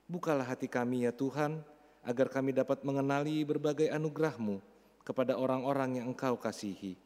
Bukalah 0.06 0.46
hati 0.46 0.70
kami 0.70 1.10
ya 1.10 1.10
Tuhan, 1.10 1.58
agar 2.06 2.30
kami 2.30 2.54
dapat 2.54 2.86
mengenali 2.86 3.42
berbagai 3.42 3.90
anugerah-Mu 3.90 4.75
kepada 5.06 5.38
orang-orang 5.38 6.02
yang 6.02 6.10
Engkau 6.10 6.34
kasihi. 6.34 6.98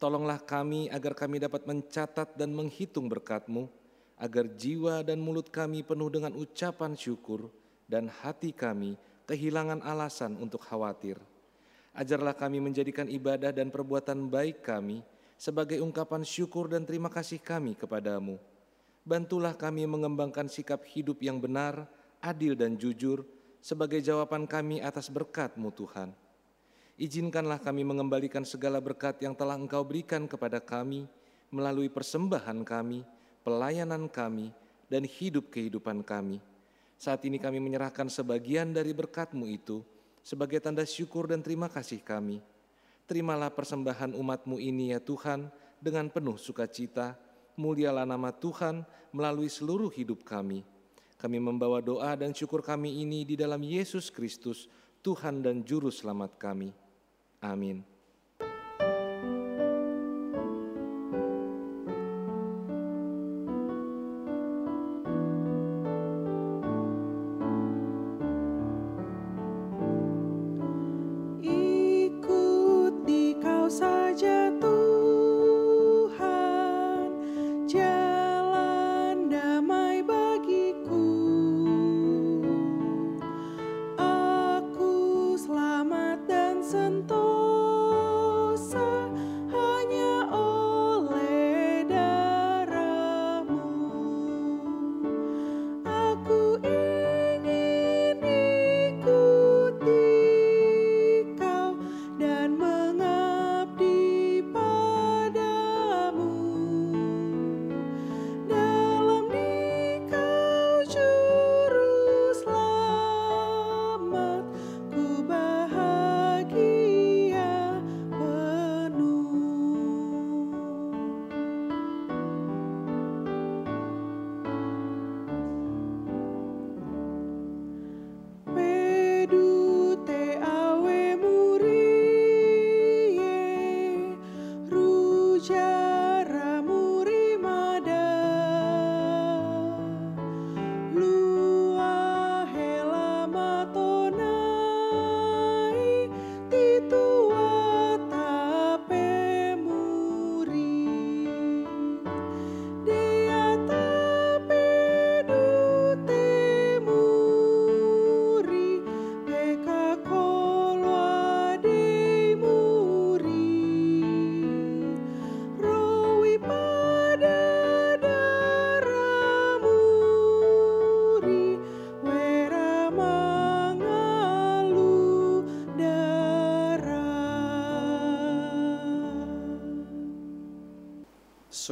Tolonglah 0.00 0.40
kami 0.40 0.88
agar 0.88 1.12
kami 1.12 1.38
dapat 1.38 1.68
mencatat 1.68 2.34
dan 2.34 2.50
menghitung 2.56 3.12
berkat-Mu, 3.12 3.68
agar 4.16 4.48
jiwa 4.56 5.04
dan 5.04 5.20
mulut 5.20 5.52
kami 5.52 5.84
penuh 5.84 6.08
dengan 6.08 6.32
ucapan 6.32 6.96
syukur 6.96 7.52
dan 7.84 8.08
hati 8.08 8.56
kami 8.56 8.96
kehilangan 9.28 9.84
alasan 9.84 10.40
untuk 10.40 10.64
khawatir. 10.64 11.20
Ajarlah 11.92 12.32
kami 12.32 12.56
menjadikan 12.56 13.04
ibadah 13.04 13.52
dan 13.52 13.68
perbuatan 13.68 14.32
baik 14.32 14.64
kami 14.64 15.04
sebagai 15.36 15.76
ungkapan 15.84 16.24
syukur 16.24 16.72
dan 16.72 16.88
terima 16.88 17.12
kasih 17.12 17.36
kami 17.36 17.76
kepadamu. 17.76 18.40
Bantulah 19.02 19.52
kami 19.52 19.84
mengembangkan 19.84 20.46
sikap 20.46 20.86
hidup 20.88 21.20
yang 21.20 21.42
benar, 21.42 21.84
adil 22.22 22.54
dan 22.54 22.78
jujur 22.78 23.26
sebagai 23.58 23.98
jawaban 23.98 24.46
kami 24.46 24.78
atas 24.78 25.10
berkat-Mu 25.10 25.74
Tuhan. 25.74 26.21
Izinkanlah 27.00 27.56
kami 27.56 27.88
mengembalikan 27.88 28.44
segala 28.44 28.76
berkat 28.76 29.16
yang 29.24 29.32
telah 29.32 29.56
Engkau 29.56 29.80
berikan 29.80 30.28
kepada 30.28 30.60
kami 30.60 31.08
melalui 31.48 31.88
persembahan 31.88 32.60
kami, 32.64 33.00
pelayanan 33.40 34.12
kami, 34.12 34.52
dan 34.92 35.08
hidup 35.08 35.48
kehidupan 35.48 36.04
kami. 36.04 36.44
Saat 37.00 37.24
ini 37.24 37.40
kami 37.40 37.64
menyerahkan 37.64 38.12
sebagian 38.12 38.76
dari 38.76 38.92
berkat-Mu 38.92 39.48
itu 39.48 39.80
sebagai 40.20 40.60
tanda 40.60 40.84
syukur 40.84 41.26
dan 41.26 41.40
terima 41.40 41.72
kasih 41.72 42.04
kami. 42.04 42.44
Terimalah 43.08 43.50
persembahan 43.50 44.12
umat-Mu 44.12 44.60
ini 44.60 44.92
ya 44.92 45.00
Tuhan 45.00 45.48
dengan 45.80 46.12
penuh 46.12 46.36
sukacita. 46.36 47.16
Mulialah 47.56 48.08
nama 48.08 48.32
Tuhan 48.32 48.84
melalui 49.12 49.48
seluruh 49.48 49.92
hidup 49.92 50.24
kami. 50.24 50.64
Kami 51.20 51.38
membawa 51.40 51.84
doa 51.84 52.16
dan 52.16 52.32
syukur 52.32 52.64
kami 52.64 53.04
ini 53.04 53.28
di 53.28 53.36
dalam 53.36 53.60
Yesus 53.60 54.08
Kristus, 54.08 54.66
Tuhan 55.04 55.44
dan 55.44 55.60
Juru 55.62 55.92
Selamat 55.92 56.34
kami. 56.38 56.81
Amin. 57.42 57.84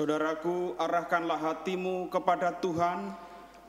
Saudaraku, 0.00 0.80
arahkanlah 0.80 1.36
hatimu 1.36 2.08
kepada 2.08 2.56
Tuhan, 2.56 3.12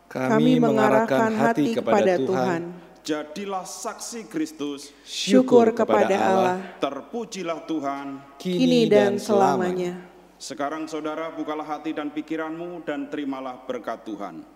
Kami 0.07 0.63
mengarahkan 0.63 1.27
hati 1.35 1.75
kepada 1.75 2.15
Tuhan. 2.15 2.71
jadilah 3.03 3.67
saksi 3.67 4.31
Kristus, 4.31 4.95
Syukur 5.03 5.75
kepada 5.75 6.15
Allah, 6.15 6.57
terpujilah 6.79 7.67
Tuhan. 7.67 8.23
kini 8.39 8.87
dan 8.87 9.19
selamanya. 9.19 9.99
Sekarang 10.39 10.87
saudara 10.87 11.35
bukalah 11.35 11.67
hati 11.67 11.91
dan 11.91 12.07
pikiranmu 12.07 12.87
dan 12.87 13.11
terimalah 13.11 13.67
berkat 13.67 13.99
Tuhan. 14.07 14.47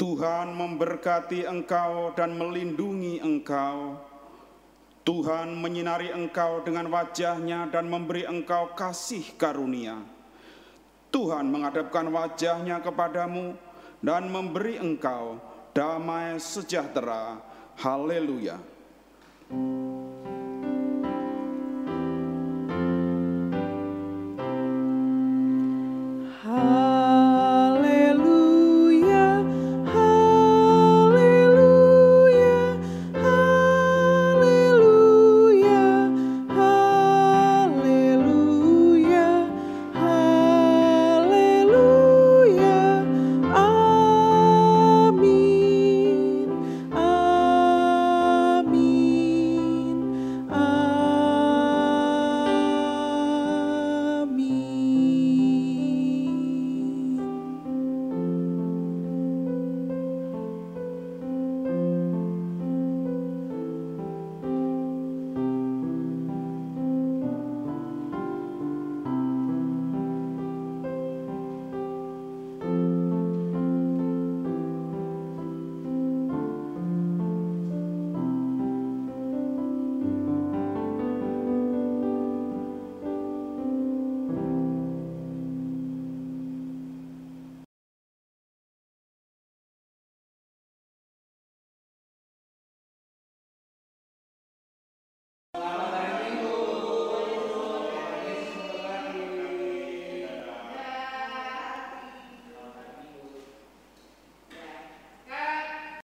Tuhan 0.00 0.46
memberkati 0.56 1.44
engkau 1.44 2.16
dan 2.16 2.40
melindungi 2.40 3.20
engkau. 3.20 4.00
Tuhan 5.06 5.54
menyinari 5.54 6.10
engkau 6.10 6.66
dengan 6.66 6.90
wajahnya 6.90 7.70
dan 7.70 7.86
memberi 7.86 8.26
engkau 8.26 8.74
kasih 8.74 9.38
karunia. 9.38 10.02
Tuhan 11.14 11.46
menghadapkan 11.46 12.10
wajahnya 12.10 12.82
kepadamu 12.82 13.54
dan 14.02 14.26
memberi 14.26 14.82
engkau 14.82 15.38
damai 15.70 16.42
sejahtera. 16.42 17.38
Haleluya. 17.78 18.58